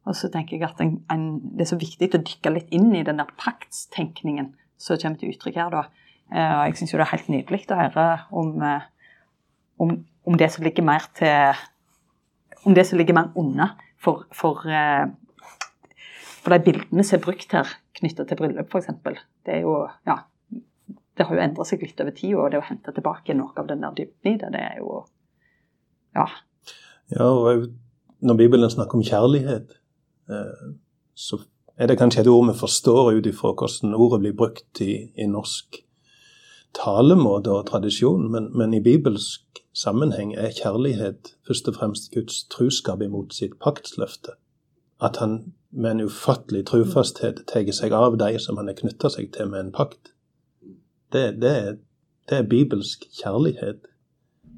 Og 0.05 0.17
så 0.17 0.29
tenker 0.29 0.59
jeg 0.59 0.67
at 0.69 0.81
en, 0.85 0.99
en, 1.11 1.41
Det 1.41 1.65
er 1.65 1.71
så 1.71 1.81
viktig 1.81 2.11
å 2.13 2.21
dykke 2.21 2.53
litt 2.53 2.75
inn 2.77 2.91
i 2.93 3.05
den 3.07 3.23
der 3.23 3.31
paktstenkningen 3.41 4.53
som 4.77 4.99
kommer 5.01 5.21
til 5.21 5.33
uttrykk 5.33 5.61
her. 5.63 5.71
da. 5.73 5.87
Uh, 6.35 6.53
og 6.59 6.67
jeg 6.67 6.77
syns 6.81 6.93
det 6.93 7.01
er 7.01 7.13
helt 7.13 7.31
nydelig 7.33 7.65
å 7.71 7.79
høre 7.79 8.09
om, 8.33 8.53
uh, 8.61 8.85
om, 9.81 9.97
om, 10.27 10.37
det 10.41 10.51
som 10.53 10.65
ligger 10.65 10.85
mer 10.85 11.09
til 11.17 11.65
Om 12.65 12.73
det 12.75 12.87
som 12.89 12.97
ligger 12.97 13.13
mer 13.13 13.29
unna 13.37 13.75
for, 14.01 14.25
for, 14.33 14.65
uh, 14.65 15.05
for 16.45 16.53
de 16.53 16.61
bildene 16.67 17.05
som 17.07 17.19
er 17.19 17.25
brukt 17.25 17.57
her 17.57 17.71
knytta 17.97 18.27
til 18.29 18.39
bryllup, 18.39 18.69
f.eks. 18.69 18.91
Det 19.47 19.59
er 19.59 19.65
jo 19.65 19.79
ja, 20.07 20.19
det 21.17 21.27
har 21.27 21.37
jo 21.37 21.45
endra 21.45 21.65
seg 21.67 21.83
litt 21.85 22.01
over 22.03 22.15
tid, 22.17 22.35
og 22.37 22.51
det 22.53 22.61
å 22.61 22.67
hente 22.69 22.93
tilbake 22.93 23.37
noe 23.39 23.55
av 23.61 23.71
den 23.71 23.85
der 23.85 23.97
dybden 23.97 24.35
i 24.35 24.37
det, 24.41 24.51
det 24.53 24.63
er 24.63 24.83
jo 24.83 25.05
ja. 26.15 26.29
Ja, 27.13 27.31
og 27.31 27.69
når 28.25 28.39
Bibelen 28.41 28.71
snakker 28.71 28.99
om 28.99 29.05
kjærlighet, 29.05 29.75
eh, 30.31 30.69
så 31.15 31.41
er 31.77 31.91
det 31.91 31.99
kanskje 31.99 32.23
et 32.23 32.31
ord 32.31 32.47
vi 32.49 32.59
forstår 32.59 33.19
ut 33.19 33.27
ifra 33.27 33.53
hvordan 33.53 33.97
ordet 33.99 34.21
blir 34.23 34.37
brukt 34.39 34.81
i, 34.81 35.11
i 35.17 35.27
norsk 35.27 35.81
talemåte 36.75 37.53
og 37.53 37.67
tradisjon, 37.71 38.31
men, 38.31 38.51
men, 38.57 38.75
i 38.75 38.83
bibelsk 38.83 39.63
sammenheng 39.75 40.35
er 40.39 40.55
kjærlighet 40.55 41.35
først 41.47 41.69
og 41.71 41.79
fremst 41.79 42.11
Guds 42.15 42.45
truskap 42.51 43.03
imot 43.03 43.35
sitt 43.35 43.59
paktsløfte. 43.63 44.35
At 45.03 45.19
han 45.23 45.55
med 45.75 45.91
en 45.91 46.07
ufattelig 46.09 46.67
trufasthet 46.71 47.43
tar 47.51 47.71
seg 47.75 47.93
av 47.93 48.19
de 48.19 48.37
som 48.39 48.59
han 48.61 48.71
har 48.71 48.79
knytta 48.79 49.11
seg 49.11 49.33
til 49.35 49.51
med 49.51 49.67
en 49.67 49.75
pakt. 49.75 50.13
Det, 51.13 51.41
det, 51.43 51.55
det 52.31 52.39
er 52.41 52.49
bibelsk 52.51 53.07
kjærlighet. 53.21 53.83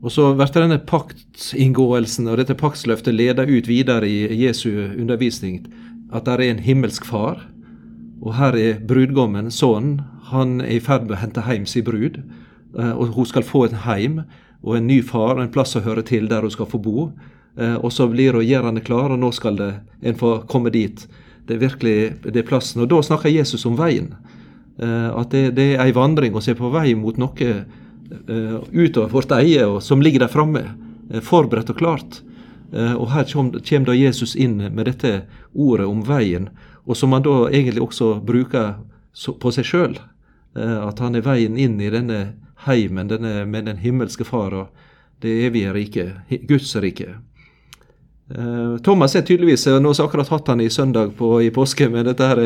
Og 0.05 0.12
så 0.12 0.29
blir 0.37 0.52
denne 0.52 0.79
paktinngåelsen 0.85 2.29
og 2.29 2.40
dette 2.40 2.57
paktsløftet 2.59 3.16
leda 3.16 3.46
ut 3.48 3.68
videre 3.68 4.09
i 4.09 4.42
Jesu 4.44 4.70
undervisning. 4.92 5.64
At 6.12 6.26
det 6.26 6.35
er 6.37 6.44
en 6.50 6.64
himmelsk 6.64 7.07
far, 7.09 7.46
og 8.20 8.37
her 8.37 8.57
er 8.57 8.83
brudgommen, 8.88 9.50
sønnen. 9.50 10.02
Han 10.31 10.61
er 10.61 10.76
i 10.76 10.83
ferd 10.83 11.07
med 11.07 11.16
å 11.16 11.22
hente 11.22 11.44
hjem 11.46 11.66
sin 11.70 11.85
brud. 11.87 12.20
Eh, 12.76 12.92
og 12.92 13.14
hun 13.16 13.29
skal 13.29 13.46
få 13.46 13.66
et 13.66 13.81
heim 13.87 14.20
og 14.62 14.76
en 14.76 14.87
ny 14.88 15.00
far, 15.05 15.37
og 15.37 15.44
en 15.44 15.52
plass 15.52 15.76
å 15.79 15.85
høre 15.85 16.05
til 16.07 16.29
der 16.29 16.44
hun 16.44 16.52
skal 16.52 16.68
få 16.68 16.81
bo. 16.83 17.11
Eh, 17.57 17.75
og 17.75 17.92
så 17.92 18.09
blir 18.09 18.37
hun 18.37 18.45
gjørende 18.45 18.85
klar, 18.85 19.11
og 19.12 19.21
nå 19.21 19.33
skal 19.33 19.57
det, 19.57 19.73
en 20.03 20.19
få 20.19 20.38
komme 20.51 20.71
dit. 20.71 21.07
Det 21.47 21.57
er 21.57 21.62
virkelig 21.62 21.99
det 22.27 22.42
er 22.42 22.49
plassen. 22.49 22.83
Og 22.85 22.90
da 22.92 23.01
snakker 23.03 23.33
Jesus 23.33 23.66
om 23.69 23.79
veien. 23.79 24.12
Eh, 24.79 25.11
at 25.16 25.33
det, 25.33 25.57
det 25.57 25.73
er 25.75 25.85
ei 25.87 25.97
vandring 25.97 26.37
og 26.37 26.45
se 26.45 26.57
på 26.59 26.71
vei 26.75 26.90
mot 26.99 27.16
noe 27.21 27.53
eh, 27.53 28.57
utover 28.73 29.12
vårt 29.12 29.33
eie, 29.38 29.64
og 29.64 29.81
som 29.83 30.05
ligger 30.05 30.27
der 30.27 30.33
framme. 30.33 30.66
Forberedt 31.23 31.71
og 31.71 31.79
klart. 31.79 32.16
Og 32.75 33.12
her 33.12 33.29
kommer 33.31 33.85
da 33.87 33.95
Jesus 33.95 34.33
inn 34.35 34.57
med 34.59 34.88
dette 34.88 35.21
ordet 35.55 35.87
om 35.87 36.01
veien, 36.03 36.49
og 36.83 36.99
som 36.99 37.14
han 37.14 37.23
da 37.23 37.45
egentlig 37.47 37.85
også 37.85 38.09
bruker 38.27 38.73
på 39.14 39.53
seg 39.55 39.69
sjøl. 39.69 39.95
At 40.59 40.99
han 40.99 41.14
er 41.14 41.23
veien 41.23 41.55
inn 41.55 41.79
i 41.79 41.92
denne 41.95 42.19
heimen 42.66 43.07
denne, 43.07 43.45
med 43.47 43.71
den 43.71 43.79
himmelske 43.79 44.27
Far 44.27 44.59
og 44.59 44.83
det 45.23 45.31
evige 45.47 45.71
riket, 45.79 46.27
Guds 46.51 46.75
rike. 46.83 47.14
Eh, 48.35 48.77
Thomas 48.83 49.15
er 49.15 49.23
tydeligvis 49.23 49.69
Nå 49.79 49.93
har 49.93 50.05
akkurat 50.05 50.31
hatt 50.33 50.49
han 50.51 50.61
i 50.61 50.71
søndag 50.71 51.12
på, 51.19 51.37
i 51.43 51.53
påske 51.55 51.87
med 51.89 52.09
dette 52.09 52.27
her 52.27 52.41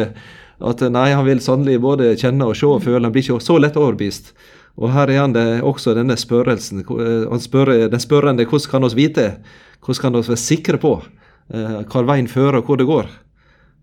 at 0.61 0.83
nei, 0.93 1.09
han 1.17 1.25
vil 1.25 1.41
sannelig 1.41 1.79
både 1.81 2.11
kjenne 2.21 2.51
og 2.51 2.57
se 2.59 2.69
og 2.69 2.83
føle. 2.85 3.07
Han 3.07 3.15
blir 3.15 3.25
ikke 3.25 3.41
så 3.41 3.57
lett 3.57 3.79
overbevist. 3.81 4.35
Og 4.81 4.93
her 4.93 5.11
er 5.11 5.23
han 5.23 5.35
det, 5.35 5.47
også 5.67 5.95
denne 5.97 6.17
spørrelsen. 6.21 6.85
Eh, 6.85 7.25
han 7.31 7.43
spør, 7.43 7.73
den 7.91 8.03
spørrende 8.03 8.45
hvordan 8.45 8.71
kan 8.71 8.87
oss 8.87 8.97
vite? 8.99 9.33
Hvordan 9.81 10.03
kan 10.05 10.21
oss 10.21 10.29
være 10.29 10.43
sikre 10.43 10.81
på 10.81 10.95
eh, 11.01 11.81
hva 11.81 12.05
veien 12.13 12.29
fører, 12.29 12.61
og 12.61 12.69
hvor 12.69 12.81
det 12.81 12.89
går? 12.89 13.09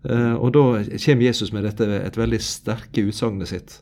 Eh, 0.08 0.34
og 0.38 0.52
da 0.54 0.64
kommer 0.86 1.26
Jesus 1.26 1.52
med 1.52 1.66
dette 1.66 1.86
et 1.98 2.18
veldig 2.18 2.40
sterke 2.42 3.04
utsagnet 3.10 3.50
sitt. 3.50 3.80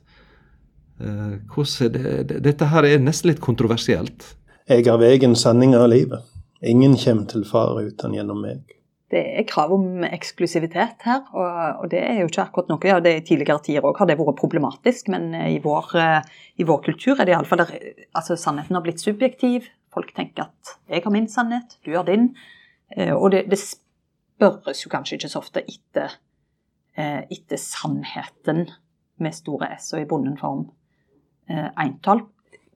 Eh, 1.00 1.36
er 1.36 1.92
det, 1.92 2.40
dette 2.44 2.72
her 2.72 2.88
er 2.88 3.04
nesten 3.04 3.30
litt 3.32 3.44
kontroversielt. 3.44 4.32
Jeg 4.66 4.88
er 4.88 4.98
veien, 4.98 5.36
sanninga 5.36 5.84
og 5.84 5.92
livet. 5.92 6.35
Ingen 6.64 6.96
kommer 6.96 7.28
til 7.28 7.44
far 7.44 7.76
uten 7.76 8.14
gjennom 8.16 8.40
meg. 8.44 8.76
Det 9.12 9.20
er 9.38 9.44
krav 9.46 9.70
om 9.70 10.02
eksklusivitet 10.02 11.04
her, 11.06 11.20
og, 11.30 11.82
og 11.82 11.90
det 11.92 12.00
er 12.02 12.16
jo 12.20 12.26
ikke 12.26 12.42
akkurat 12.42 12.72
noe. 12.72 12.88
Ja, 12.88 12.98
det 13.02 13.12
I 13.20 13.24
tidligere 13.28 13.62
tider 13.62 13.86
òg 13.86 14.00
har 14.00 14.08
det 14.10 14.16
vært 14.18 14.40
problematisk, 14.40 15.12
men 15.14 15.30
i 15.36 15.60
vår, 15.62 15.94
i 16.58 16.66
vår 16.66 16.80
kultur 16.88 17.14
er 17.14 17.28
det 17.28 17.36
iallfall 17.36 17.62
altså, 17.62 18.34
Sannheten 18.34 18.74
har 18.74 18.82
blitt 18.82 19.04
subjektiv. 19.04 19.68
Folk 19.94 20.10
tenker 20.16 20.48
at 20.48 20.74
'jeg 20.90 21.04
har 21.04 21.14
min 21.14 21.28
sannhet, 21.28 21.78
du 21.86 21.94
har 21.94 22.04
din'. 22.04 22.34
Og 23.14 23.30
det, 23.30 23.46
det 23.50 23.58
spørres 23.58 24.84
jo 24.84 24.90
kanskje 24.90 25.16
ikke 25.16 25.30
så 25.30 25.38
ofte 25.38 25.62
etter, 25.62 26.18
etter 26.96 27.56
sannheten 27.56 28.66
med 29.18 29.32
store 29.34 29.70
S 29.78 29.92
og 29.94 30.02
i 30.02 30.08
bonden 30.10 30.36
form 30.36 30.66
eintall 31.48 32.26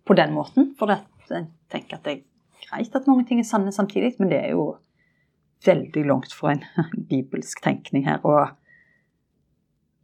på 0.07 0.15
den 0.15 0.33
måten. 0.33 0.75
For 0.79 0.87
jeg 0.87 1.47
tenker 1.71 1.99
at 1.99 2.07
er 2.07 2.23
greit 2.67 2.95
at 2.97 3.09
mange 3.09 3.27
ting 3.29 3.41
er 3.43 3.49
sanne 3.49 3.73
samtidig, 3.75 4.15
men 4.19 4.31
det 4.33 4.41
er 4.41 4.55
jo 4.55 4.75
veldig 5.67 6.05
langt 6.09 6.35
fra 6.35 6.55
en 6.55 6.65
bibelsk 7.11 7.63
tenkning 7.65 8.07
her. 8.09 8.21
Og, 8.25 8.53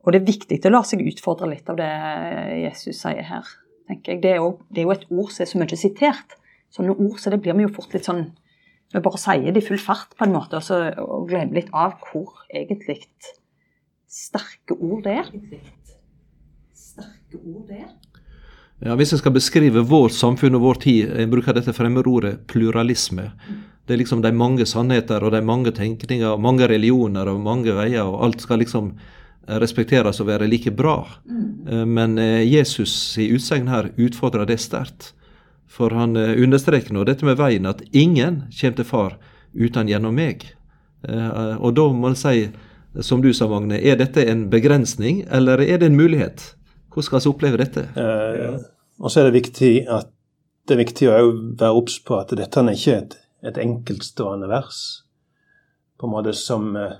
og, 0.02 0.10
det 0.12 0.20
er 0.20 0.30
viktig 0.30 0.60
å 0.64 0.74
la 0.74 0.82
seg 0.86 1.04
utfordre 1.06 1.50
litt 1.52 1.68
av 1.72 1.78
det 1.80 1.92
Jesus 2.64 3.00
sier 3.02 3.24
her. 3.30 3.54
tenker 3.88 4.14
jeg. 4.14 4.24
Det 4.24 4.34
er, 4.34 4.42
jo, 4.42 4.58
det 4.70 4.82
er 4.82 4.88
jo 4.88 4.96
et 4.96 5.06
ord 5.10 5.30
som 5.32 5.44
er 5.44 5.52
så 5.52 5.62
mye 5.62 5.80
sitert. 5.80 6.36
Sånne 6.74 6.96
ord 6.96 7.20
så 7.22 7.32
det 7.32 7.40
blir 7.44 7.56
vi 7.56 7.64
jo 7.64 7.72
fort 7.76 7.94
litt 7.94 8.08
sånn 8.08 8.28
Vi 8.92 9.00
bare 9.02 9.18
sier 9.18 9.50
det 9.54 9.62
i 9.62 9.66
full 9.66 9.80
fart 9.82 10.12
på 10.14 10.22
en 10.26 10.34
måte, 10.34 10.60
og, 10.60 10.62
så, 10.62 10.76
og 11.02 11.24
glemmer 11.26 11.58
litt 11.58 11.72
av 11.74 11.96
hvor 12.06 12.44
egentlig 12.54 13.00
sterke 14.06 14.76
ord 14.78 15.02
det 15.02 15.16
er. 15.24 15.30
Sterke 16.70 17.40
ord 17.40 17.64
det 17.66 17.80
er. 17.82 17.90
Ja, 18.84 18.94
Hvis 18.96 19.14
jeg 19.14 19.22
skal 19.22 19.32
beskrive 19.32 19.80
vårt 19.88 20.12
samfunn 20.12 20.58
og 20.58 20.64
vår 20.66 20.80
tid, 20.84 21.12
jeg 21.16 21.30
bruker 21.32 21.56
dette 21.56 21.72
fremmedordet 21.72 22.42
pluralisme. 22.50 23.30
Det 23.86 23.94
er 23.94 24.00
liksom 24.02 24.20
de 24.20 24.32
mange 24.36 24.66
sannheter 24.68 25.24
og 25.24 25.32
de 25.32 25.40
mange 25.40 25.72
tenkninger, 25.72 26.34
og 26.34 26.42
mange 26.44 26.66
religioner 26.68 27.30
og 27.30 27.40
mange 27.40 27.72
veier, 27.72 28.04
og 28.04 28.24
alt 28.26 28.42
skal 28.44 28.60
liksom 28.60 28.92
respekteres 29.46 30.20
og 30.20 30.28
være 30.28 30.48
like 30.50 30.74
bra. 30.76 31.06
Mm. 31.24 31.86
Men 31.88 32.18
eh, 32.18 32.42
Jesus' 32.44 33.16
i 33.22 33.30
utsegn 33.32 33.70
her 33.70 33.92
utfordrer 33.96 34.44
det 34.44 34.58
sterkt. 34.60 35.14
For 35.70 35.94
han 35.94 36.16
eh, 36.16 36.34
understreker 36.42 36.92
nå 36.92 37.06
dette 37.06 37.24
med 37.24 37.38
veien, 37.38 37.66
at 37.70 37.80
ingen 37.92 38.42
kommer 38.50 38.76
til 38.76 38.90
far 38.90 39.16
uten 39.54 39.88
gjennom 39.88 40.14
meg. 40.14 40.50
Og 41.06 41.70
da 41.76 41.84
må 41.94 42.10
en 42.10 42.16
si, 42.18 42.48
som 43.00 43.20
du 43.22 43.28
sa, 43.32 43.46
Magne, 43.46 43.78
er 43.78 43.96
dette 44.00 44.24
en 44.26 44.48
begrensning, 44.50 45.22
eller 45.30 45.62
er 45.62 45.78
det 45.78 45.92
en 45.92 45.96
mulighet? 45.96 46.55
Hvordan 46.96 47.04
skal 47.04 47.20
vi 47.20 47.28
oppleve 47.28 47.59
dette? 47.61 47.82
Eh, 48.00 48.54
og 49.04 49.11
så 49.12 49.20
er 49.20 49.26
det 49.28 49.37
viktig 49.42 49.72
at 49.92 50.09
det 50.66 50.74
er 50.74 50.80
viktig 50.80 51.09
å 51.11 51.16
være 51.61 51.74
obs 51.76 51.98
på 52.00 52.16
at 52.16 52.30
dette 52.38 52.62
er 52.62 52.70
ikke 52.72 52.94
et, 52.96 53.16
et 53.44 53.59
enkeltstående 53.61 54.48
vers 54.48 54.78
på 56.00 56.09
en 56.09 56.14
måte 56.14 56.32
som, 56.32 56.70
eh, 56.80 56.94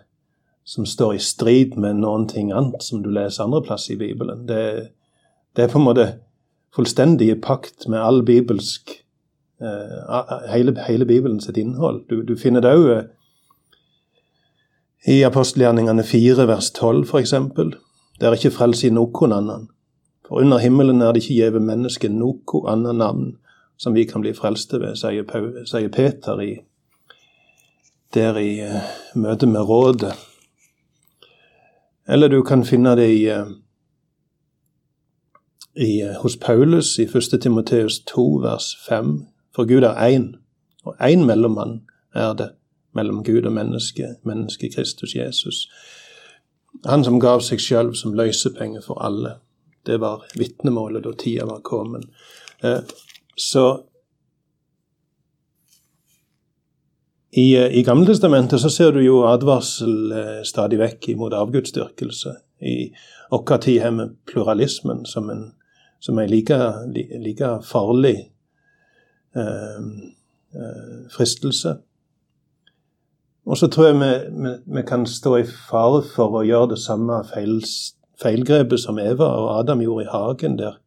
som, 0.69 0.85
står 0.85 1.15
i 1.17 1.23
strid 1.25 1.79
med 1.81 2.03
noen 2.03 2.27
ting 2.29 2.53
annet 2.53 2.85
som 2.85 3.01
du 3.01 3.09
leser 3.09 3.47
andreplass 3.47 3.89
i 3.89 3.97
Bibelen. 3.97 4.45
Det, 4.45 4.91
det, 5.57 5.65
er 5.65 5.73
på 5.73 5.81
en 5.81 5.87
måte 5.89 6.07
fullstendig 6.77 7.31
i 7.33 7.39
pakt 7.41 7.89
med 7.89 8.03
all 8.05 8.21
bibelsk 8.21 8.99
uh, 9.65 10.43
hele, 10.53 10.75
hele 10.85 11.09
Bibelen 11.09 11.41
sitt 11.41 11.57
innhold. 11.57 12.03
Du, 12.11 12.21
du 12.21 12.35
finner 12.37 12.61
det 12.61 12.75
òg 12.77 12.91
uh, 12.91 13.07
i 15.09 15.23
apostelgjerningene 15.25 16.05
4 16.05 16.45
vers 16.53 16.69
12 16.77 17.09
f.eks. 17.09 17.33
Det 18.21 18.29
er 18.29 18.37
ikke 18.37 18.53
frelse 18.59 18.91
i 18.91 18.93
noen 18.93 19.33
annen. 19.33 19.67
For 20.29 20.41
under 20.41 20.59
himmelen 20.59 21.03
er 21.03 21.13
det 21.13 21.23
ikke 21.23 21.41
gjeve 21.41 21.61
mennesket 21.63 22.13
noe 22.13 22.63
annet 22.71 22.99
navn 22.99 23.37
som 23.77 23.95
vi 23.95 24.05
kan 24.05 24.21
bli 24.25 24.33
frelste 24.35 24.81
ved, 24.81 24.97
sier, 24.97 25.89
Peter 25.93 26.41
i, 26.41 26.55
der 28.15 28.39
i 28.41 28.51
uh, 28.65 28.81
møte 29.15 29.47
med 29.47 29.69
rådet. 29.69 30.15
Eller 32.09 32.29
du 32.29 32.43
kan 32.43 32.65
finne 32.65 32.97
det 32.97 33.11
i, 33.13 33.23
uh, 33.31 33.53
i 35.77 36.03
uh, 36.03 36.17
hos 36.23 36.37
Paulus 36.37 36.99
i 36.99 37.05
1. 37.05 37.41
Timoteus 37.43 38.01
2, 38.09 38.27
vers 38.43 38.73
5. 38.89 39.27
For 39.55 39.69
Gud 39.69 39.85
er 39.85 39.95
én, 40.09 40.35
og 40.85 40.97
én 41.01 41.25
mellommann 41.25 41.83
er 42.15 42.33
det 42.33 42.51
mellom 42.95 43.25
Gud 43.25 43.45
og 43.45 43.53
menneske, 43.53 44.15
mennesket 44.25 44.75
Kristus 44.75 45.15
Jesus. 45.15 45.69
Han 46.87 47.05
som 47.05 47.21
gav 47.21 47.41
seg 47.45 47.61
sjøl 47.61 47.95
som 47.97 48.17
løsepenge 48.17 48.83
for 48.85 49.05
alle. 49.05 49.37
Det 49.87 50.01
var 50.03 50.25
vitnemålet 50.35 51.05
da 51.05 51.13
tida 51.19 51.47
var 51.47 51.61
kommet. 51.65 52.09
Eh, 52.63 52.81
så 53.37 53.67
I, 57.37 57.57
eh, 57.57 57.79
I 57.79 57.83
Gammeltestamentet 57.83 58.61
så 58.61 58.71
ser 58.71 58.93
du 58.93 59.03
jo 59.05 59.21
advarsel 59.29 60.13
eh, 60.13 60.43
stadig 60.49 60.79
vekk 60.81 61.09
imot 61.13 61.35
avgudsdyrkelse. 61.37 62.33
I 62.65 62.77
vår 63.31 63.59
tid 63.61 63.83
har 63.83 63.93
vi 63.93 64.07
pluralismen 64.31 65.05
som 65.05 65.29
en, 65.31 65.43
som 66.01 66.19
en 66.19 66.31
like, 66.31 66.57
like 67.21 67.51
farlig 67.69 68.31
eh, 69.37 69.91
fristelse. 71.13 71.77
Og 73.47 73.61
så 73.61 73.69
tror 73.69 73.91
jeg 73.91 73.99
vi, 74.01 74.13
vi, 74.43 74.55
vi, 74.79 74.87
kan 74.89 75.05
stå 75.07 75.37
i 75.37 75.45
fare 75.45 76.01
for 76.15 76.41
å 76.41 76.47
gjøre 76.47 76.73
det 76.73 76.81
samme 76.83 77.21
feils, 77.35 77.99
feilgrepet 78.23 78.81
som 78.81 78.99
Eva 78.99 79.29
og 79.41 79.53
Adam 79.61 79.83
gjorde 79.85 80.07
i 80.07 80.13
hagen 80.13 80.59
der. 80.59 80.79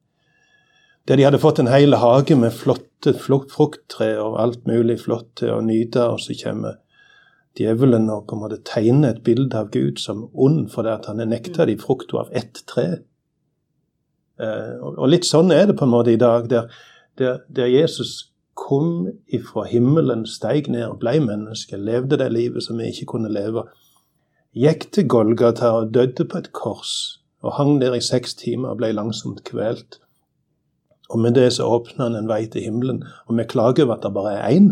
Der 1.08 1.18
de 1.18 1.26
hadde 1.26 1.42
fått 1.42 1.60
en 1.62 1.72
hel 1.72 1.96
hage 1.98 2.36
med 2.38 2.54
flotte 2.54 3.16
frukttre 3.18 4.12
og 4.22 4.38
alt 4.42 4.68
mulig 4.70 5.00
flott 5.02 5.32
til 5.40 5.56
å 5.56 5.64
nyte, 5.66 6.06
og 6.06 6.22
så 6.22 6.36
kommer 6.38 6.78
djevelen 7.58 8.10
og 8.14 8.28
på 8.30 8.38
en 8.38 8.44
måte 8.44 8.60
tegner 8.68 9.16
et 9.16 9.24
bilde 9.26 9.58
av 9.58 9.72
Gud 9.74 10.00
som 10.00 10.28
ond 10.34 10.68
fordi 10.72 10.98
han 11.08 11.22
har 11.24 11.30
nekta 11.32 11.66
de 11.66 11.76
frukta 11.82 12.22
av 12.22 12.30
ett 12.36 12.62
tre. 12.70 12.88
Eh, 14.40 14.76
og 14.80 15.10
litt 15.10 15.28
sånn 15.28 15.52
er 15.52 15.68
det 15.70 15.78
på 15.80 15.88
en 15.88 15.94
måte 15.96 16.14
i 16.14 16.22
dag, 16.22 16.48
der, 16.52 16.70
der, 17.20 17.42
der 17.50 17.72
Jesus 17.74 18.30
kom 18.60 19.10
ifra 19.28 19.66
himmelen, 19.68 20.26
steig 20.28 20.70
ned 20.72 20.86
og 20.88 21.00
ble 21.02 21.18
menneske, 21.24 21.80
levde 21.80 22.20
det 22.20 22.30
livet 22.36 22.64
som 22.64 22.80
vi 22.80 22.92
ikke 22.92 23.16
kunne 23.16 23.32
leve, 23.34 23.66
gikk 24.56 24.90
til 24.94 25.08
Golgata 25.10 25.74
og 25.80 25.94
døde 25.96 26.26
på 26.28 26.38
et 26.38 26.52
kors 26.56 27.19
og 27.42 27.56
hang 27.56 27.82
der 27.82 27.96
i 27.96 28.04
seks 28.04 28.36
timer 28.36 28.74
og 28.74 28.80
ble 28.82 28.92
langsomt 28.92 29.44
kvelt. 29.48 30.00
Og 31.10 31.20
med 31.20 31.34
det 31.38 31.48
så 31.56 31.66
åpna 31.66 32.10
han 32.10 32.18
en 32.20 32.30
vei 32.30 32.46
til 32.48 32.68
himmelen, 32.68 33.04
og 33.26 33.38
vi 33.38 33.48
klager 33.50 33.86
over 33.86 33.96
at 33.96 34.04
det 34.04 34.14
bare 34.14 34.34
er 34.34 34.58
én. 34.60 34.70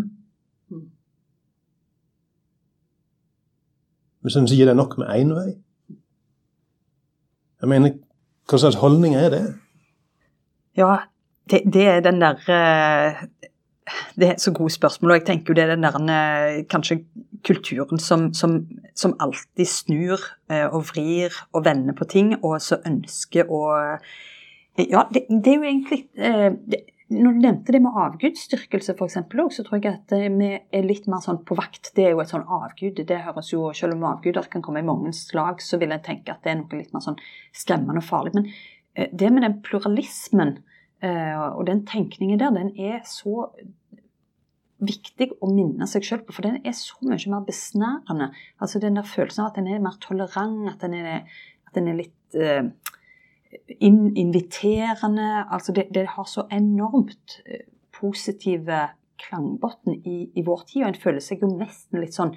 Vi 4.21 4.33
syns 4.33 4.51
ikke 4.51 4.67
det 4.67 4.75
er 4.75 4.81
nok 4.81 4.97
med 4.97 5.07
én 5.07 5.33
vei. 5.33 5.55
Jeg 7.61 7.69
mener, 7.69 7.95
hva 8.49 8.59
slags 8.61 8.77
holdning 8.77 9.15
er 9.15 9.29
det? 9.33 9.45
Ja, 10.77 10.95
det, 11.49 11.61
det 11.73 11.87
er 11.87 12.03
den 12.05 12.21
der 12.21 12.37
eh, 12.53 13.23
Det 14.15 14.27
er 14.27 14.33
et 14.35 14.43
så 14.43 14.51
godt 14.55 14.75
spørsmål, 14.75 15.11
og 15.11 15.19
jeg 15.19 15.25
tenker 15.29 15.51
jo 15.51 15.57
det 15.57 15.63
er 15.63 15.75
den 15.75 15.85
der 15.85 15.97
eh, 16.13 16.63
kanskje 16.69 16.99
kulturen 17.47 18.01
som, 18.01 18.33
som, 18.33 18.59
som 18.95 19.15
alltid 19.23 19.69
snur 19.69 20.19
eh, 20.51 20.65
og 20.65 20.89
vrir 20.91 21.35
og 21.53 21.65
vender 21.65 21.95
på 21.97 22.07
ting, 22.09 22.35
og 22.43 22.59
så 22.61 22.81
ønsker 22.85 23.49
å 23.49 23.63
Ja, 24.77 25.07
det, 25.09 25.25
det 25.29 25.49
er 25.51 25.55
jo 25.57 25.65
egentlig 25.65 26.03
eh, 26.13 26.51
det, 26.69 26.83
når 27.07 27.33
du 27.33 27.39
nevnte 27.39 27.71
det 27.71 27.79
med 27.81 27.95
avgudsdyrkelse 27.95 28.93
f.eks. 28.97 29.15
så 29.55 29.63
tror 29.63 29.77
jeg 29.79 29.93
at 29.93 30.11
eh, 30.15 30.27
vi 30.27 30.49
er 30.59 30.83
litt 30.85 31.07
mer 31.07 31.23
sånn 31.23 31.39
på 31.47 31.55
vakt. 31.55 31.93
Det 31.95 32.03
er 32.03 32.11
jo 32.11 32.21
et 32.21 32.33
sånn 32.33 32.43
avgud. 32.43 32.99
Det 33.07 33.21
høres 33.23 33.53
jo, 33.53 33.69
Selv 33.73 33.95
om 33.95 34.03
avguder 34.09 34.49
kan 34.51 34.65
komme 34.65 34.83
i 34.83 34.87
mange 34.87 35.13
slag, 35.15 35.63
så 35.63 35.79
vil 35.79 35.95
jeg 35.95 36.03
tenke 36.03 36.35
at 36.35 36.43
det 36.43 36.51
er 36.51 36.59
noe 36.59 36.81
litt 36.81 36.91
mer 36.93 37.05
sånn 37.05 37.19
skremmende 37.55 38.03
og 38.03 38.09
farlig. 38.09 38.35
Men 38.35 38.51
det 39.15 39.31
med 39.31 39.45
den 39.45 39.55
pluralismen 39.63 40.57
og 41.03 41.67
den 41.67 41.83
tenkningen 41.85 42.39
der, 42.41 42.55
den 42.55 42.71
er 42.81 43.03
så 43.05 43.45
viktig 44.83 45.31
å 45.41 45.49
minne 45.49 45.87
seg 45.89 46.05
sjøl 46.05 46.21
på, 46.25 46.35
for 46.35 46.45
den 46.45 46.59
er 46.61 46.75
så 46.77 46.97
mye 47.05 47.31
mer 47.31 47.45
besnærende. 47.47 48.29
Altså 48.61 48.81
Den 48.81 48.99
der 48.99 49.07
følelsen 49.07 49.43
av 49.43 49.51
at 49.51 49.57
den 49.59 49.69
er 49.71 49.81
mer 49.83 49.97
tolerant, 50.01 50.67
at 50.69 50.83
den 50.85 50.93
er, 50.97 51.25
at 51.67 51.73
den 51.77 51.89
er 51.89 51.97
litt 51.97 52.37
uh, 52.37 52.69
in 53.79 54.15
inviterende. 54.17 55.47
Altså 55.49 55.73
det, 55.73 55.87
det, 55.95 56.07
har 56.13 56.29
så 56.29 56.45
enormt 56.53 57.39
uh, 57.47 57.65
positive 57.97 58.85
klangbunn 59.17 59.97
i, 59.97 60.29
i, 60.37 60.45
vår 60.45 60.67
tid, 60.69 60.83
og 60.83 60.91
en 60.91 61.01
føler 61.01 61.25
seg 61.25 61.41
jo 61.41 61.49
nesten 61.55 62.01
litt 62.03 62.13
sånn 62.13 62.35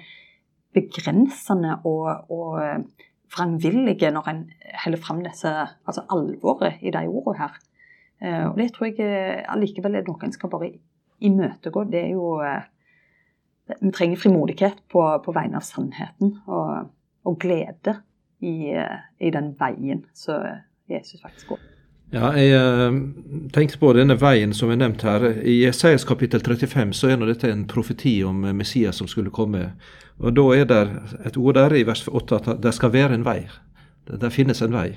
begrensende 0.73 1.75
og, 1.85 2.31
og 2.31 2.87
vrangvillige 3.31 4.09
når 4.15 4.29
en 4.31 4.39
heller 4.81 4.99
fram 4.99 5.19
disse, 5.21 5.51
altså 5.85 6.07
alvoret 6.09 6.81
i 6.81 6.93
de 6.95 7.03
ordene 7.11 7.43
her. 7.43 7.59
Og 8.21 8.57
det 8.59 8.67
tror 8.75 8.91
jeg 8.91 9.43
allikevel 9.49 9.95
er 9.97 10.03
noe 10.05 10.27
en 10.27 10.33
skal 10.35 10.51
bare 10.51 10.67
imøtegå, 11.21 11.83
det 11.89 12.03
er 12.03 12.11
jo 12.13 12.35
eh, 12.45 12.61
Vi 13.81 13.91
trenger 13.91 14.19
frimodighet 14.19 14.81
på, 14.91 15.01
på 15.25 15.33
vegne 15.33 15.57
av 15.57 15.63
sannheten 15.63 16.33
og, 16.45 16.89
og, 17.23 17.37
glede 17.39 17.95
i, 18.43 18.73
i 19.21 19.29
den 19.31 19.53
veien 19.59 20.01
som 20.17 20.43
Jesus 20.91 21.21
faktisk 21.21 21.53
går. 21.53 21.61
Ja, 22.11 22.33
jeg 22.35 22.97
tenkte 23.55 23.79
på 23.79 23.93
denne 23.95 24.17
veien 24.19 24.51
som 24.51 24.73
er 24.73 24.81
nevnt 24.81 25.05
her. 25.07 25.23
I 25.47 25.61
Esaias 25.69 26.03
kapittel 26.03 26.43
35 26.43 26.91
så 26.97 27.13
er 27.13 27.21
nå 27.21 27.29
dette 27.29 27.47
en 27.47 27.63
profeti 27.71 28.17
om 28.27 28.43
Messias 28.57 28.99
som 28.99 29.07
skulle 29.07 29.31
komme. 29.31 29.69
Og 30.19 30.35
Da 30.35 30.47
er 30.57 30.67
det 30.67 30.81
et 31.29 31.37
ord 31.39 31.55
der 31.55 31.77
i 31.77 31.85
vers 31.87 32.03
8 32.07 32.41
at 32.41 32.49
det 32.65 32.73
skal 32.75 32.91
være 32.91 33.15
en 33.15 33.23
vei. 33.25 33.45
Det, 34.09 34.19
det 34.19 34.33
finnes 34.35 34.59
en 34.61 34.75
vei. 34.75 34.89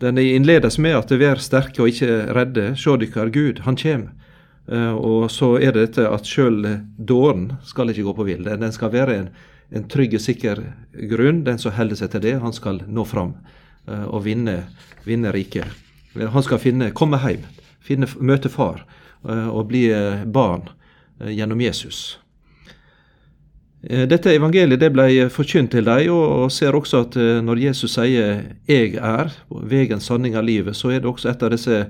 Den 0.00 0.18
innledes 0.18 0.78
med 0.80 0.96
at 0.96 1.12
vær 1.20 1.40
sterke 1.42 1.82
og 1.84 1.92
ikke 1.92 2.30
redde, 2.32 2.70
sjå 2.80 2.96
dykkar 3.00 3.32
Gud, 3.34 3.62
han 3.66 3.76
kjem. 3.76 4.08
Uh, 4.70 4.94
og 4.94 5.30
så 5.32 5.56
er 5.58 5.74
det 5.74 5.88
dette 5.88 6.06
at 6.08 6.28
sjøl 6.28 6.62
dåren 6.96 7.50
skal 7.66 7.90
ikke 7.90 8.06
gå 8.06 8.16
på 8.16 8.26
vill. 8.28 8.48
Den 8.48 8.72
skal 8.72 8.92
være 8.94 9.16
en, 9.18 9.28
en 9.74 9.86
trygg 9.90 10.14
og 10.16 10.24
sikker 10.24 10.62
grunn. 11.10 11.44
Den 11.44 11.58
som 11.58 11.74
holder 11.76 12.00
seg 12.00 12.14
til 12.14 12.24
det, 12.24 12.36
han 12.40 12.56
skal 12.56 12.82
nå 12.86 13.04
fram 13.08 13.34
uh, 13.90 14.06
og 14.06 14.24
vinne, 14.28 14.62
vinne 15.04 15.34
riket. 15.34 15.68
Han 16.18 16.42
skal 16.42 16.58
finne, 16.58 16.90
komme 16.96 17.20
hjem, 17.22 17.44
finne, 17.84 18.08
møte 18.18 18.50
far 18.50 18.82
eh, 19.28 19.48
og 19.48 19.68
bli 19.70 19.86
eh, 19.94 20.24
barn 20.26 20.66
eh, 21.20 21.30
gjennom 21.36 21.60
Jesus. 21.62 22.19
Dette 23.80 24.34
evangeliet 24.36 24.80
det 24.82 24.90
ble 24.92 25.06
forkynt 25.32 25.70
til 25.72 25.86
dem, 25.86 26.10
og 26.12 26.50
ser 26.52 26.76
også 26.76 26.98
at 27.06 27.14
når 27.44 27.62
Jesus 27.62 27.94
sier 27.94 28.42
'jeg 28.68 28.94
er', 28.94 29.32
vegen, 29.48 30.00
sanning 30.00 30.36
av 30.36 30.44
livet, 30.44 30.76
så 30.76 30.90
er 30.90 31.00
det 31.00 31.08
også 31.08 31.30
et 31.30 31.42
av 31.42 31.50
disse 31.50 31.86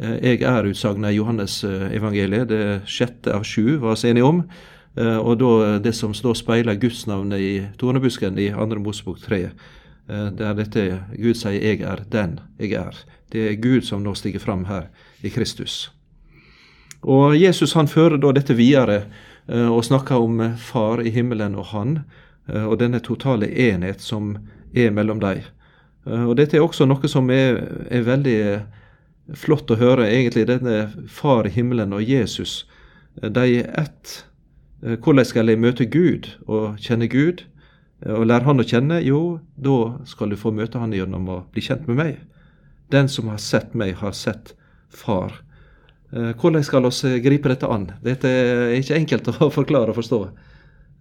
'jeg 0.00 0.40
er'-utsagnene 0.40 1.12
i 1.12 1.16
Johannes 1.16 1.64
evangeliet, 1.64 2.48
det 2.48 2.82
sjette 2.86 3.34
av 3.34 3.44
sju, 3.44 3.76
var 3.78 4.00
vi 4.02 4.08
enige 4.08 4.24
om. 4.24 4.48
Og 4.96 5.38
da 5.38 5.78
det 5.78 5.94
som 5.94 6.14
står 6.14 6.34
speiler 6.34 6.74
gudsnavnet 6.74 7.38
i 7.38 7.66
tornebusken 7.78 8.38
i 8.38 8.50
2. 8.50 8.80
Mosebok 8.80 9.20
3, 9.20 9.50
der 10.08 10.54
dette 10.54 11.02
Gud 11.18 11.34
sier 11.34 11.60
'jeg 11.60 11.80
er 11.82 12.04
den 12.10 12.40
jeg 12.58 12.72
er'. 12.72 13.04
Det 13.32 13.50
er 13.50 13.60
Gud 13.60 13.82
som 13.82 14.02
nå 14.02 14.14
stiger 14.14 14.38
fram 14.38 14.64
her 14.64 14.88
i 15.22 15.28
Kristus. 15.28 15.90
Og 17.02 17.36
Jesus 17.40 17.72
han 17.72 17.88
fører 17.88 18.16
da 18.16 18.32
dette 18.32 18.54
videre 18.54 18.96
eh, 18.96 19.02
og 19.48 19.84
snakker 19.86 20.18
om 20.18 20.40
Far 20.58 21.02
i 21.06 21.12
himmelen 21.14 21.54
og 21.54 21.70
Han, 21.70 22.00
eh, 22.48 22.64
og 22.64 22.78
denne 22.80 23.00
totale 23.00 23.46
enhet 23.46 24.02
som 24.02 24.36
er 24.74 24.90
mellom 24.90 25.20
dem. 25.22 25.44
Eh, 26.06 26.24
og 26.24 26.36
Dette 26.36 26.58
er 26.58 26.64
også 26.64 26.86
noe 26.86 27.08
som 27.10 27.30
er, 27.30 27.60
er 27.90 28.06
veldig 28.06 28.38
flott 29.34 29.70
å 29.70 29.78
høre, 29.78 30.08
egentlig, 30.10 30.46
denne 30.50 31.06
Far 31.08 31.46
i 31.46 31.54
himmelen 31.54 31.94
og 31.94 32.02
Jesus. 32.02 32.64
De 33.22 33.46
er 33.60 33.70
ett. 33.80 34.24
Hvordan 34.82 35.24
skal 35.24 35.48
jeg 35.48 35.58
møte 35.58 35.86
Gud 35.88 36.28
og 36.46 36.76
kjenne 36.82 37.08
Gud? 37.08 37.46
Og 38.04 38.26
lære 38.28 38.44
Han 38.44 38.60
å 38.60 38.66
kjenne? 38.66 39.00
Jo, 39.00 39.38
da 39.56 39.96
skal 40.06 40.30
du 40.30 40.36
få 40.36 40.52
møte 40.52 40.78
Han 40.78 40.92
gjennom 40.92 41.30
å 41.32 41.38
bli 41.50 41.64
kjent 41.64 41.88
med 41.88 41.96
meg. 41.96 42.18
Den 42.92 43.08
som 43.08 43.32
har 43.32 43.40
sett 43.42 43.74
meg, 43.74 43.96
har 44.02 44.12
sett 44.12 44.52
Far. 44.92 45.40
Eh, 46.12 46.32
hvordan 46.38 46.64
skal 46.64 46.86
vi 46.86 47.20
gripe 47.20 47.50
dette 47.50 47.66
an? 47.66 47.88
Dette 48.04 48.30
er 48.30 48.76
ikke 48.78 48.98
enkelt 49.00 49.30
å 49.46 49.50
forklare 49.50 49.90
og 49.90 49.98
forstå. 49.98 50.20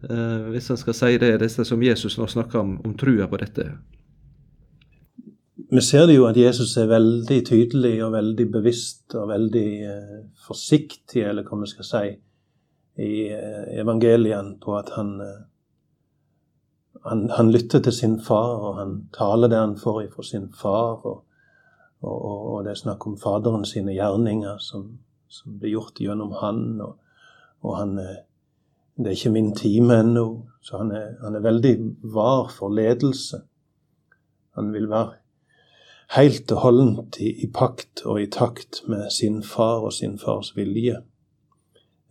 Eh, 0.09 0.47
hvis 0.53 0.71
en 0.73 0.81
skal 0.81 0.97
si 0.97 1.11
det, 1.21 1.35
det 1.43 1.51
som 1.53 1.83
Jesus 1.83 2.17
nå 2.17 2.27
snakker 2.29 2.61
om, 2.61 2.75
om 2.85 2.95
trua 2.97 3.29
på 3.29 3.39
dette. 3.41 3.69
Vi 5.71 5.81
ser 5.81 6.05
det 6.07 6.17
jo 6.17 6.27
at 6.29 6.37
Jesus 6.37 6.75
er 6.77 6.91
veldig 6.91 7.39
tydelig 7.47 7.95
og 8.05 8.13
veldig 8.13 8.45
bevisst 8.53 9.15
og 9.17 9.29
veldig 9.33 9.69
eh, 9.89 10.21
forsiktig, 10.47 11.25
eller 11.25 11.45
hva 11.45 11.61
vi 11.61 11.71
skal 11.73 11.89
si, 11.89 12.05
i 12.95 13.27
evangelien 13.75 14.53
på 14.63 14.71
at 14.77 14.93
han, 14.95 15.17
han, 17.03 17.25
han 17.35 17.49
lytter 17.51 17.81
til 17.83 17.91
sin 17.91 18.13
far, 18.23 18.53
og 18.69 18.77
han 18.79 18.93
taler 19.11 19.51
det 19.51 19.59
han 19.59 19.73
får 19.75 20.05
ifra 20.05 20.23
sin 20.23 20.45
far. 20.55 21.01
og 21.03 21.24
og, 22.05 22.37
og, 22.53 22.63
det 22.65 22.73
er 22.73 22.81
snakk 22.83 23.05
om 23.07 23.17
Faderen 23.17 23.65
sine 23.65 23.95
gjerninger 23.95 24.59
som, 24.61 24.87
som 25.31 25.57
blir 25.59 25.75
gjort 25.75 26.01
gjennom 26.01 26.35
Han. 26.41 26.63
Og, 26.85 26.95
og 27.65 27.77
han 27.79 27.97
Det 27.97 29.09
er 29.09 29.17
ikke 29.17 29.33
min 29.33 29.55
time 29.55 29.99
ennå. 29.99 30.25
Så 30.61 30.77
han 30.77 30.91
er, 30.91 31.15
han 31.23 31.35
er, 31.35 31.43
veldig 31.43 31.75
var 32.13 32.47
for 32.53 32.69
ledelse. 32.69 33.41
Han 34.55 34.71
vil 34.73 34.89
være 34.89 35.17
helt 36.15 36.51
og 36.51 36.61
holdent 36.61 37.17
i, 37.19 37.31
i, 37.43 37.49
pakt 37.51 38.05
og 38.05 38.21
i 38.21 38.29
takt 38.31 38.83
med 38.87 39.09
sin 39.11 39.43
far 39.43 39.83
og 39.83 39.93
sin 39.93 40.17
fars 40.19 40.53
vilje. 40.55 41.01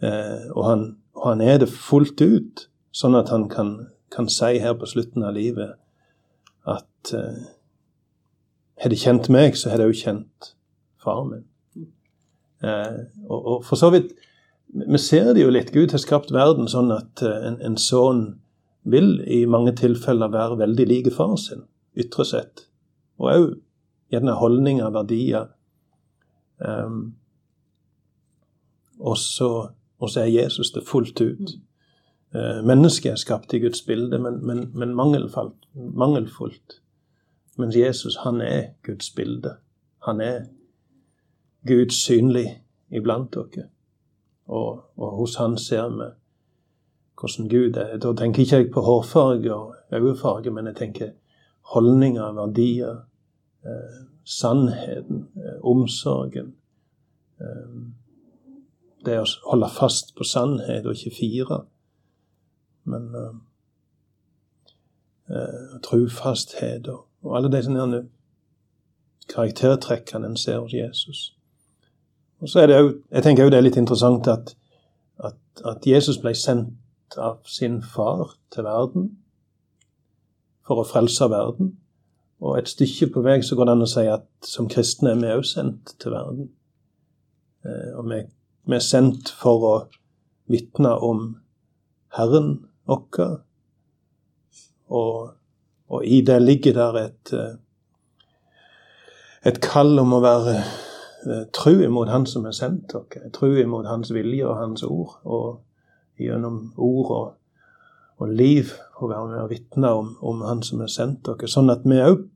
Eh, 0.02 0.50
og, 0.52 0.64
han, 0.68 0.85
og, 1.14 1.28
han, 1.28 1.40
er 1.40 1.59
det 1.62 1.70
fullt 1.72 2.20
ut, 2.20 2.66
sånn 2.92 3.16
at 3.18 3.30
han 3.33 3.48
kan, 3.48 3.74
kan 4.12 4.28
si 4.30 4.59
her 4.62 4.76
på 4.78 4.88
slutten 4.90 5.24
av 5.26 5.37
livet 5.38 5.78
at 6.68 7.14
eh, 7.14 7.46
har 8.83 8.91
de 8.91 8.99
kjent 8.99 9.29
meg, 9.33 9.57
så 9.57 9.71
har 9.71 9.81
de 9.81 9.89
òg 9.89 9.99
kjent 9.99 10.55
faren 11.03 11.31
min. 11.31 11.45
Eh, 12.65 13.01
og, 13.29 13.39
og, 13.41 13.59
for 13.67 13.77
så 13.77 13.91
vidt 13.93 14.15
Vi 14.75 14.99
ser 14.99 15.35
det 15.35 15.43
jo 15.43 15.51
litt. 15.53 15.73
Gud 15.75 15.93
har 15.93 16.01
skapt 16.03 16.33
verden 16.35 16.67
sånn 16.71 16.91
at 16.95 17.23
eh, 17.23 17.45
en, 17.51 17.61
en 17.63 17.77
sønn 17.79 18.25
vil 18.91 19.21
i 19.31 19.45
mange 19.47 19.75
tilfeller 19.79 20.33
være 20.33 20.59
veldig 20.61 20.87
lik 20.91 21.11
far 21.15 21.37
sin, 21.41 21.63
ytre 21.97 22.27
sett. 22.27 22.65
Og 23.21 23.31
òg 23.31 23.45
gjerne 24.13 24.35
holdninger, 24.41 24.91
verdier. 24.93 25.47
Um, 26.59 27.15
og, 28.99 29.17
så, 29.19 29.51
og 29.99 30.11
så 30.11 30.25
er 30.25 30.35
Jesus 30.35 30.75
det 30.75 30.85
fullt 30.87 31.23
ut. 31.23 31.55
Uh, 32.35 32.61
mennesket 32.67 33.15
er 33.15 33.23
skapt 33.23 33.55
i 33.55 33.63
Guds 33.63 33.83
bilde, 33.87 34.19
men, 34.21 34.43
men, 34.47 34.67
men 34.75 34.95
mangelfullt. 34.99 36.81
Mens 37.59 37.77
Jesus, 37.77 38.17
han 38.17 38.40
er 38.40 38.62
Guds 38.83 39.11
bilde. 39.11 39.57
Han 40.03 40.21
er 40.21 40.45
Gud 41.67 41.90
synlig 41.90 42.62
iblant 42.90 43.35
dere. 43.35 43.69
Og, 44.47 44.85
og 44.97 45.11
hos 45.17 45.37
han 45.37 45.59
ser 45.59 45.88
vi 45.88 46.11
hvordan 47.21 47.49
Gud 47.49 47.77
er. 47.77 47.97
Da 47.99 48.12
tenker 48.12 48.43
ikke 48.43 48.57
jeg 48.57 48.71
på 48.73 48.81
hårfarge 48.81 49.55
og 49.55 49.75
øyefarge, 49.93 50.51
men 50.51 50.67
jeg 50.67 50.77
tenker 50.77 51.11
holdninger, 51.75 52.33
verdier, 52.33 52.97
eh, 53.64 54.05
sannheten, 54.25 55.29
eh, 55.37 55.61
omsorgen. 55.62 56.55
Eh, 57.40 57.81
det 59.05 59.19
å 59.21 59.25
holde 59.47 59.69
fast 59.69 60.14
på 60.17 60.25
sannhet 60.25 60.87
og 60.87 60.97
ikke 60.97 61.17
fire. 61.17 61.64
Men 62.85 63.11
eh, 63.14 63.35
eh 65.31 65.81
trufasthet 65.83 66.88
og 66.88 67.07
og 67.25 67.37
alle 67.39 67.51
de 67.53 67.63
sånne 67.65 68.03
karaktertrekkene 69.33 70.29
en 70.29 70.37
ser 70.37 70.61
hos 70.61 70.75
Jesus. 70.77 71.25
Og 72.41 72.49
så 72.49 72.61
er 72.61 72.67
det 72.67 72.79
jo, 72.79 72.95
Jeg 73.11 73.23
tenker 73.23 73.45
òg 73.45 73.51
det 73.51 73.59
er 73.59 73.67
litt 73.67 73.81
interessant 73.81 74.29
at, 74.29 74.57
at, 75.19 75.39
at 75.65 75.87
Jesus 75.87 76.19
ble 76.21 76.35
sendt 76.37 77.17
av 77.17 77.41
sin 77.49 77.83
far 77.83 78.35
til 78.53 78.67
verden 78.67 79.09
for 80.67 80.81
å 80.81 80.89
frelse 80.89 81.29
verden. 81.31 81.75
Og 82.45 82.59
et 82.59 82.69
stykke 82.69 83.11
på 83.15 83.23
vei 83.25 83.39
så 83.45 83.57
går 83.57 83.69
det 83.69 83.77
an 83.77 83.87
å 83.87 83.89
si 83.89 84.05
at 84.11 84.27
som 84.45 84.69
kristne 84.69 85.15
er 85.15 85.21
vi 85.21 85.33
òg 85.33 85.45
sendt 85.49 85.95
til 86.03 86.13
verden. 86.13 86.51
Eh, 87.65 87.91
og 87.97 88.11
vi, 88.11 88.21
vi, 88.67 88.77
er 88.77 88.85
sendt 88.85 89.33
for 89.41 89.69
å 89.69 89.75
vitne 90.51 90.93
om 91.01 91.27
Herren 92.17 92.67
vår. 92.91 93.39
Og 94.93 95.33
og 95.94 96.07
i 96.07 96.20
det 96.26 96.40
ligger 96.42 96.74
der 96.74 96.98
et, 97.04 97.33
eh, 97.33 97.54
et 99.46 99.61
kall 99.62 99.98
om 100.02 100.16
å 100.16 100.22
være 100.24 100.57
eh, 100.59 101.44
tru 101.54 101.85
imot 101.85 102.11
Han 102.11 102.26
som 102.26 102.46
har 102.48 102.57
sendt 102.57 102.92
dere. 102.92 103.30
Tru 103.35 103.54
imot 103.61 103.87
Hans 103.87 104.12
vilje 104.14 104.46
og 104.48 104.59
Hans 104.59 104.83
ord. 104.83 105.18
Og 105.24 105.61
gjennom 106.20 106.72
ord 106.76 107.14
og, 107.14 107.30
og 108.18 108.35
liv 108.35 108.74
å 108.98 109.11
være 109.11 109.30
med 109.30 109.42
og 109.44 109.50
vitne 109.52 109.94
om, 110.00 110.12
om, 110.22 110.42
Han 110.48 110.62
som 110.66 110.83
har 110.83 110.92
sendt 110.92 111.24
dere. 111.28 111.50
Sånn 111.50 111.70
at 111.70 111.87
vi 111.87 112.02
òg 112.02 112.26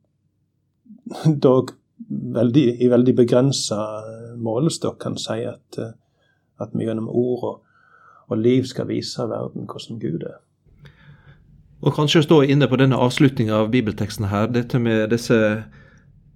dog 1.49 1.75
veldig, 2.09 2.67
i 2.85 2.91
veldig 2.93 3.15
begrensa 3.19 3.79
målestokk 4.39 5.01
kan 5.03 5.17
si 5.19 5.43
at, 5.49 5.79
eh, 5.79 5.95
at 6.63 6.75
vi 6.75 6.87
gjennom 6.87 7.11
ord 7.11 7.49
og, 7.51 7.65
og 8.29 8.39
liv 8.39 8.69
skal 8.69 8.91
vise 8.91 9.27
verden 9.27 9.67
hvordan 9.67 9.99
Gud 10.03 10.23
er. 10.29 10.39
Og 11.79 11.95
kanskje 11.95 12.25
stå 12.27 12.41
inne 12.43 12.67
på 12.67 12.77
denne 12.81 12.99
avslutninga 12.99 13.55
av 13.55 13.69
bibelteksten 13.71 14.33
her, 14.33 14.49
dette 14.51 14.81
med 14.83 15.13
disse 15.13 15.37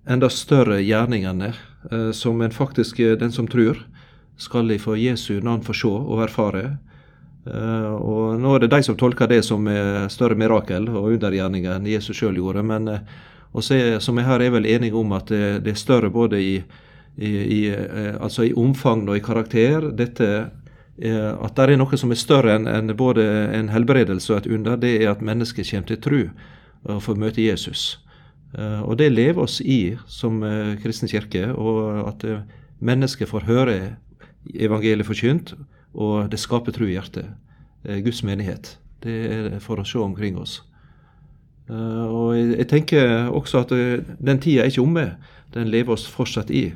enda 0.07 0.29
større 0.31 0.79
gjerningene 0.83 1.53
eh, 1.91 2.11
som 2.15 2.41
en 2.43 2.55
faktisk, 2.55 3.01
eh, 3.01 3.17
den 3.19 3.33
som 3.33 3.49
tror, 3.51 3.81
skal 4.39 4.71
ifra 4.71 4.95
Jesu 4.97 5.41
navn 5.43 5.65
få 5.67 5.75
se 5.75 5.91
og 5.91 6.23
erfare. 6.23 6.77
Eh, 7.47 7.91
og 7.91 8.39
Nå 8.39 8.55
er 8.55 8.63
det 8.63 8.71
de 8.71 8.83
som 8.87 8.97
tolker 8.99 9.27
det 9.27 9.43
som 9.47 9.67
større 10.11 10.39
mirakel 10.39 10.87
og 10.89 11.11
undergjerninger 11.17 11.75
enn 11.75 11.91
Jesus 11.91 12.23
sjøl 12.23 12.39
gjorde. 12.39 12.63
Men 12.63 12.89
vi 13.53 13.83
som 14.01 14.19
jeg 14.19 14.27
her 14.27 14.41
er 14.41 14.55
vel 14.55 14.67
enige 14.67 14.97
om 14.97 15.13
at 15.13 15.27
det, 15.27 15.65
det 15.67 15.75
er 15.75 15.83
større 15.83 16.11
både 16.11 16.39
i, 16.41 16.55
i, 17.19 17.31
i, 17.59 17.61
altså 18.15 18.47
i 18.47 18.55
omfang 18.55 19.09
og 19.09 19.19
i 19.19 19.25
karakter. 19.27 19.91
Dette 19.91 20.29
at 21.01 21.57
det 21.57 21.73
er 21.73 21.79
noe 21.81 21.97
som 21.97 22.11
er 22.13 22.19
større 22.21 22.53
enn 22.59 22.67
en 22.69 22.93
både 22.97 23.25
en 23.57 23.71
helbredelse 23.73 24.33
og 24.35 24.43
et 24.43 24.51
under, 24.53 24.77
det 24.77 24.99
er 25.01 25.11
at 25.15 25.23
mennesket 25.25 25.71
kommer 25.71 25.89
til 25.89 26.01
tro 26.05 26.23
og 26.85 27.03
får 27.03 27.19
møte 27.19 27.45
Jesus. 27.45 28.03
Eh, 28.59 28.81
og 28.85 28.99
det 29.01 29.13
lever 29.13 29.43
oss 29.43 29.61
i 29.65 29.97
som 30.11 30.43
eh, 30.45 30.75
kristen 30.83 31.11
kirke, 31.11 31.49
og 31.55 32.09
at 32.09 32.27
mennesket 32.83 33.31
får 33.31 33.49
høre 33.49 33.77
evangeliet 34.53 35.09
forkynt, 35.09 35.55
og 35.95 36.31
det 36.33 36.41
skaper 36.41 36.75
tro 36.75 36.89
i 36.89 36.97
hjertet. 36.97 37.33
Guds 37.83 38.21
menighet. 38.23 38.77
Det 39.03 39.15
er 39.27 39.47
for 39.59 39.81
å 39.83 39.85
se 39.87 39.99
omkring 39.99 40.37
oss. 40.39 40.61
Og 41.67 42.37
jeg 42.37 42.69
tenker 42.71 43.27
også 43.27 43.65
at 43.65 43.73
den 44.23 44.39
tida 44.39 44.63
er 44.63 44.71
ikke 44.71 44.85
omme. 44.85 45.05
Den 45.51 45.67
lever 45.67 45.97
oss 45.97 46.05
fortsatt 46.07 46.53
i. 46.55 46.69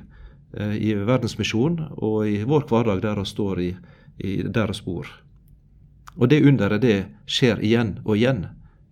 I 0.58 0.90
verdensmisjon 0.98 1.78
og 1.94 2.16
i 2.26 2.40
vår 2.42 2.66
hverdag 2.66 3.04
der 3.04 3.20
vi 3.20 3.26
står 3.30 3.62
i, 3.62 3.68
i 4.18 4.42
deres 4.42 4.82
bor. 4.84 5.08
Og 6.16 6.30
det 6.32 6.44
underet, 6.48 6.82
det 6.82 6.98
skjer 7.28 7.60
igjen 7.64 7.98
og 8.04 8.16
igjen 8.16 8.46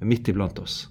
midt 0.04 0.28
iblant 0.28 0.58
oss. 0.60 0.84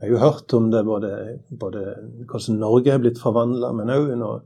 Jeg 0.00 0.08
har 0.08 0.14
jo 0.16 0.22
hørt 0.22 0.54
om 0.56 0.70
det 0.72 0.80
både, 0.84 1.10
både 1.48 1.82
hvordan 2.26 2.58
Norge 2.58 2.90
er 2.90 3.02
blitt 3.02 3.20
forvandla, 3.22 3.70
men 3.76 3.92
òg 3.92 4.08
når 4.18 4.40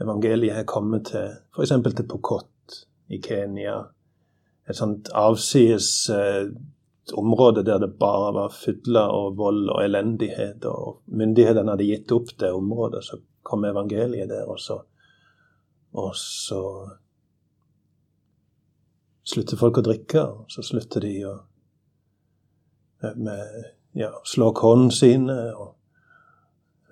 evangeliet 0.00 0.62
er 0.62 0.68
kommet 0.68 1.10
til 1.10 1.34
f.eks. 1.52 1.74
til 1.90 2.06
Pokot 2.08 2.78
i 3.12 3.18
Kenya. 3.20 3.82
Et 4.64 4.78
sånt 4.78 5.10
avsides 5.12 5.90
eh, 6.14 6.48
område 7.12 7.66
der 7.66 7.82
det 7.82 7.90
bare 8.00 8.32
var 8.38 8.56
fylla 8.56 9.04
og 9.12 9.36
vold 9.36 9.68
og 9.74 9.82
elendighet. 9.84 10.64
Og 10.64 11.02
myndighetene 11.12 11.74
hadde 11.74 11.90
gitt 11.90 12.14
opp 12.16 12.32
det 12.40 12.54
området. 12.56 13.04
Så 13.04 13.20
kom 13.44 13.66
evangeliet 13.68 14.30
der, 14.32 14.48
og 14.48 14.60
så, 14.60 14.80
og 15.92 16.14
så 16.16 16.62
slutter 19.24 19.60
folk 19.60 19.80
å 19.80 19.86
drikke. 19.86 20.22
Og 20.22 20.52
så 20.52 20.64
slutter 20.64 21.04
de 21.04 21.14
å 21.28 21.34
med 23.16 23.64
ja, 23.92 24.10
slå 24.24 24.52
kornene 24.52 24.92
sine. 24.92 25.36
og 25.54 25.74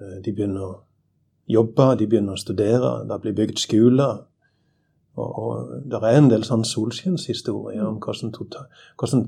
eh, 0.01 0.19
De 0.25 0.33
begynner 0.33 0.67
å 0.67 0.75
jobbe, 1.51 1.93
de 1.99 2.09
begynner 2.09 2.37
å 2.37 2.41
studere, 2.41 2.93
det 3.09 3.21
blir 3.23 3.37
bygd 3.37 3.63
skoler. 3.63 4.25
Og, 5.21 5.39
og 5.45 5.73
det 5.91 6.01
er 6.01 6.19
en 6.19 6.31
del 6.31 6.45
sånn 6.49 6.65
solskinnshistorier 6.65 7.85
om 7.85 7.99
hvordan, 8.01 8.33
total, 8.33 8.69
hvordan 9.01 9.27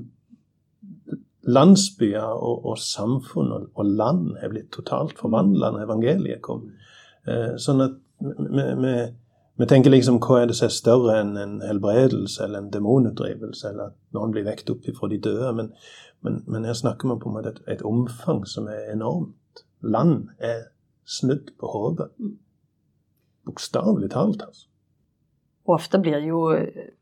landsbyer 1.45 2.25
og, 2.25 2.65
og 2.71 2.79
samfunn 2.81 3.51
og, 3.53 3.67
og, 3.75 3.91
land 3.99 4.31
er 4.41 4.49
blitt 4.49 4.71
totalt 4.73 5.19
forvandla 5.19 5.75
når 5.75 5.85
evangeliet 5.85 6.41
kom. 6.45 6.71
Eh, 7.29 7.53
sånn 7.61 7.85
at 7.85 7.99
vi, 8.25 8.95
vi, 9.57 9.67
tenker 9.69 9.93
liksom 9.93 10.19
hva 10.23 10.41
er 10.41 10.49
det 10.49 10.57
som 10.59 10.67
er 10.67 10.75
større 10.75 11.17
enn 11.21 11.35
en 11.39 11.55
helbredelse 11.63 12.43
eller 12.45 12.63
en 12.63 12.71
demonutdrivelse, 12.73 13.69
eller 13.69 13.91
at 13.91 14.17
noen 14.17 14.33
blir 14.35 14.47
vekt 14.47 14.71
opp 14.73 14.87
fra 14.97 15.09
de 15.11 15.19
døde. 15.21 15.51
Men, 15.57 15.71
men, 16.25 16.41
men, 16.47 16.67
her 16.67 16.77
snakker 16.77 17.11
vi 17.11 17.19
på 17.21 17.31
en 17.31 17.37
måte 17.37 17.55
et, 17.55 17.61
et 17.77 17.85
omfang 17.85 18.43
som 18.49 18.69
er 18.71 18.91
enormt. 18.93 19.65
Land 19.85 20.29
er 20.39 20.69
snudd 21.05 21.53
på 21.59 21.71
hodet. 21.71 22.09
Bokstavelig 23.45 24.09
talt, 24.11 24.41
altså. 24.41 24.67
ofte 25.69 25.99
blir 26.01 26.23
jo 26.25 26.47
eh, 26.53 26.93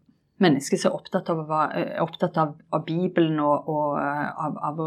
mennesker 0.44 0.80
så 0.80 0.92
opptatt 0.96 1.30
av, 1.32 1.44
eh, 1.72 1.96
opptatt 2.04 2.38
av, 2.38 2.56
av 2.74 2.84
Bibelen 2.88 3.40
og, 3.40 3.70
og 3.72 4.00
eh, 4.02 4.30
av, 4.46 4.58
av, 4.70 4.82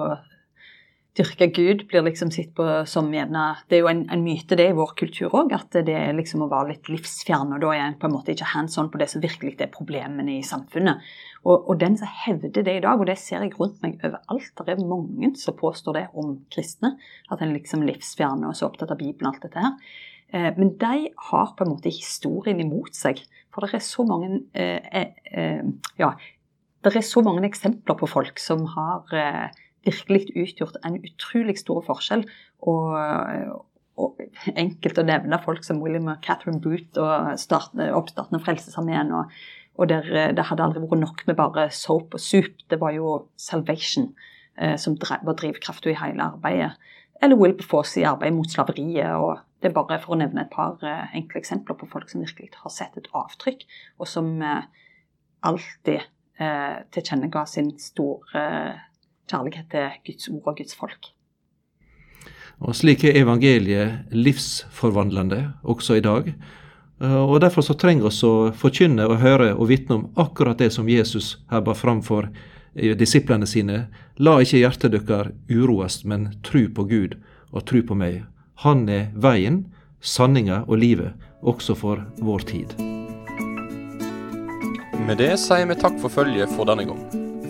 dyrke 1.16 1.48
Gud, 1.54 1.84
blir 1.88 2.04
liksom 2.04 2.30
sett 2.34 2.52
på 2.56 2.64
som 2.88 3.08
gjerne 3.14 3.44
Det 3.68 3.78
er 3.78 3.82
jo 3.82 3.90
en, 3.90 4.02
en 4.12 4.24
myte 4.24 4.58
det 4.58 4.68
i 4.70 4.76
vår 4.76 4.92
kultur 4.98 5.32
òg, 5.34 5.54
at 5.56 5.78
det 5.86 5.94
er 5.96 6.16
liksom 6.16 6.44
å 6.44 6.50
være 6.50 6.74
litt 6.74 6.90
livsfjern. 6.92 7.54
Og 7.56 7.62
da 7.64 7.72
er 7.74 7.84
en 7.86 7.96
på 8.00 8.08
en 8.08 8.16
måte 8.16 8.34
ikke 8.34 8.50
hands 8.52 8.76
on 8.80 8.90
på 8.92 9.00
det 9.00 9.08
som 9.12 9.24
virkelig 9.24 9.56
er 9.60 9.72
problemene 9.72 10.38
i 10.38 10.44
samfunnet. 10.46 11.04
Og, 11.46 11.54
og, 11.56 11.74
den 11.80 11.96
som 11.98 12.10
hevder 12.24 12.64
det 12.66 12.76
i 12.80 12.84
dag, 12.84 12.98
og 12.98 13.06
det 13.08 13.18
ser 13.22 13.44
jeg 13.44 13.54
rundt 13.56 13.80
meg 13.84 14.00
overalt, 14.04 14.64
det 14.66 14.74
er 14.74 14.82
mange 14.82 15.32
som 15.38 15.56
påstår 15.56 16.00
det 16.00 16.06
om 16.18 16.36
kristne, 16.52 16.96
at 17.30 17.42
en 17.42 17.54
liksom 17.54 17.84
livsfjerne 17.86 18.50
og 18.50 18.56
så 18.58 18.68
opptatt 18.68 18.92
av 18.92 19.00
Bibelen 19.00 19.30
og 19.30 19.36
alt 19.36 19.46
dette 19.46 19.62
her. 19.62 19.98
Eh, 20.34 20.50
men 20.58 20.74
de 20.80 21.10
har 21.30 21.52
på 21.56 21.64
en 21.64 21.74
måte 21.76 21.92
historien 21.92 22.60
imot 22.60 22.96
seg. 22.98 23.22
For 23.54 23.64
det 23.64 23.78
er 23.78 23.86
så 23.86 24.04
mange 24.08 24.42
eh, 24.52 24.82
eh, 24.90 25.12
eh 25.32 25.62
ja, 26.00 26.16
det 26.86 26.92
er 27.00 27.06
så 27.06 27.22
mange 27.24 27.46
eksempler 27.48 27.96
på 27.98 28.08
folk 28.10 28.38
som 28.38 28.66
har 28.74 29.14
eh, 29.16 29.46
virkelig 29.86 30.34
utgjort 30.34 30.76
en 30.84 30.98
utrolig 31.00 31.56
stor 31.60 31.80
forskjell. 31.86 32.26
Og, 32.66 32.96
og 33.96 34.24
enkelt 34.52 34.98
å 35.00 35.06
nevne 35.06 35.40
folk 35.44 35.64
som 35.64 35.80
William 35.84 36.10
og 36.12 36.20
Catherine 36.26 36.60
Booth 36.60 37.00
og 37.00 37.32
oppstarten 37.36 38.38
av 38.38 38.44
Frelsesarmeen. 38.44 39.14
og 39.14 39.32
og 39.76 39.88
der, 39.88 40.06
eh, 40.16 40.32
det 40.34 40.46
hadde 40.48 40.64
aldri 40.64 40.80
vært 40.80 41.00
nok 41.02 41.22
med 41.28 41.36
bare 41.36 41.68
soap 41.70 42.16
og 42.16 42.20
soup. 42.20 42.62
Det 42.70 42.80
var 42.80 42.94
jo 42.96 43.28
salvation 43.36 44.14
eh, 44.56 44.76
som 44.76 44.96
drev, 44.96 45.24
var 45.24 45.36
drivkrafta 45.36 45.90
i 45.90 45.98
hele 46.00 46.30
arbeidet. 46.32 46.72
Eller 47.22 47.36
Wilberforce 47.36 48.00
i 48.00 48.06
arbeidet 48.08 48.36
mot 48.36 48.50
slaveriet. 48.50 49.12
og 49.16 49.38
Det 49.60 49.70
er 49.70 49.76
bare 49.76 50.00
for 50.00 50.14
å 50.14 50.20
nevne 50.20 50.46
et 50.46 50.52
par 50.52 50.80
eh, 50.82 51.14
enkle 51.16 51.40
eksempler 51.40 51.76
på 51.76 51.88
folk 51.92 52.10
som 52.10 52.24
virkelig 52.24 52.56
har 52.62 52.72
sett 52.72 52.96
et 52.96 53.08
avtrykk, 53.12 53.66
og 54.00 54.08
som 54.08 54.42
eh, 54.42 54.64
alltid 55.44 56.00
eh, 56.40 56.76
tilkjennega 56.92 57.44
sin 57.46 57.74
store 57.78 58.44
kjærlighet 59.30 59.70
til 59.72 60.00
Guds 60.06 60.28
ord 60.32 60.52
og 60.52 60.60
Guds 60.60 60.76
folk. 60.78 61.12
Og 62.64 62.76
Slik 62.76 63.04
er 63.04 63.18
evangeliet 63.20 64.12
livsforvandlende 64.16 65.42
også 65.62 65.98
i 65.98 66.04
dag. 66.04 66.32
Eh, 67.02 67.22
og 67.22 67.40
Derfor 67.44 67.62
så 67.62 67.76
trenger 67.76 68.08
vi 68.08 68.26
å 68.28 68.52
forkynne 68.56 69.08
og 69.08 69.20
høre 69.20 69.52
og 69.54 69.68
vitne 69.68 70.00
om 70.00 70.06
akkurat 70.16 70.58
det 70.58 70.72
som 70.72 70.88
Jesus 70.88 71.36
her 71.50 71.60
bar 71.60 71.76
fram 71.76 72.02
for 72.02 72.30
disiplene 72.76 73.46
sine. 73.46 73.86
La 74.18 74.38
ikke 74.40 74.60
hjertet 74.60 74.92
deres 74.92 75.32
uroes, 75.50 76.04
men 76.04 76.30
tru 76.44 76.68
på 76.68 76.84
Gud 76.88 77.16
og 77.52 77.64
tru 77.68 77.82
på 77.82 77.96
meg. 77.96 78.24
Han 78.64 78.88
er 78.88 79.10
veien, 79.12 79.66
sanninga 80.00 80.64
og 80.66 80.80
livet, 80.80 81.12
også 81.42 81.76
for 81.76 82.04
vår 82.20 82.48
tid. 82.48 82.76
Med 85.06 85.20
det 85.20 85.36
sier 85.38 85.68
vi 85.68 85.78
takk 85.78 86.00
for 86.02 86.12
følget 86.12 86.50
for 86.56 86.68
denne 86.68 86.88
gang. 86.88 87.25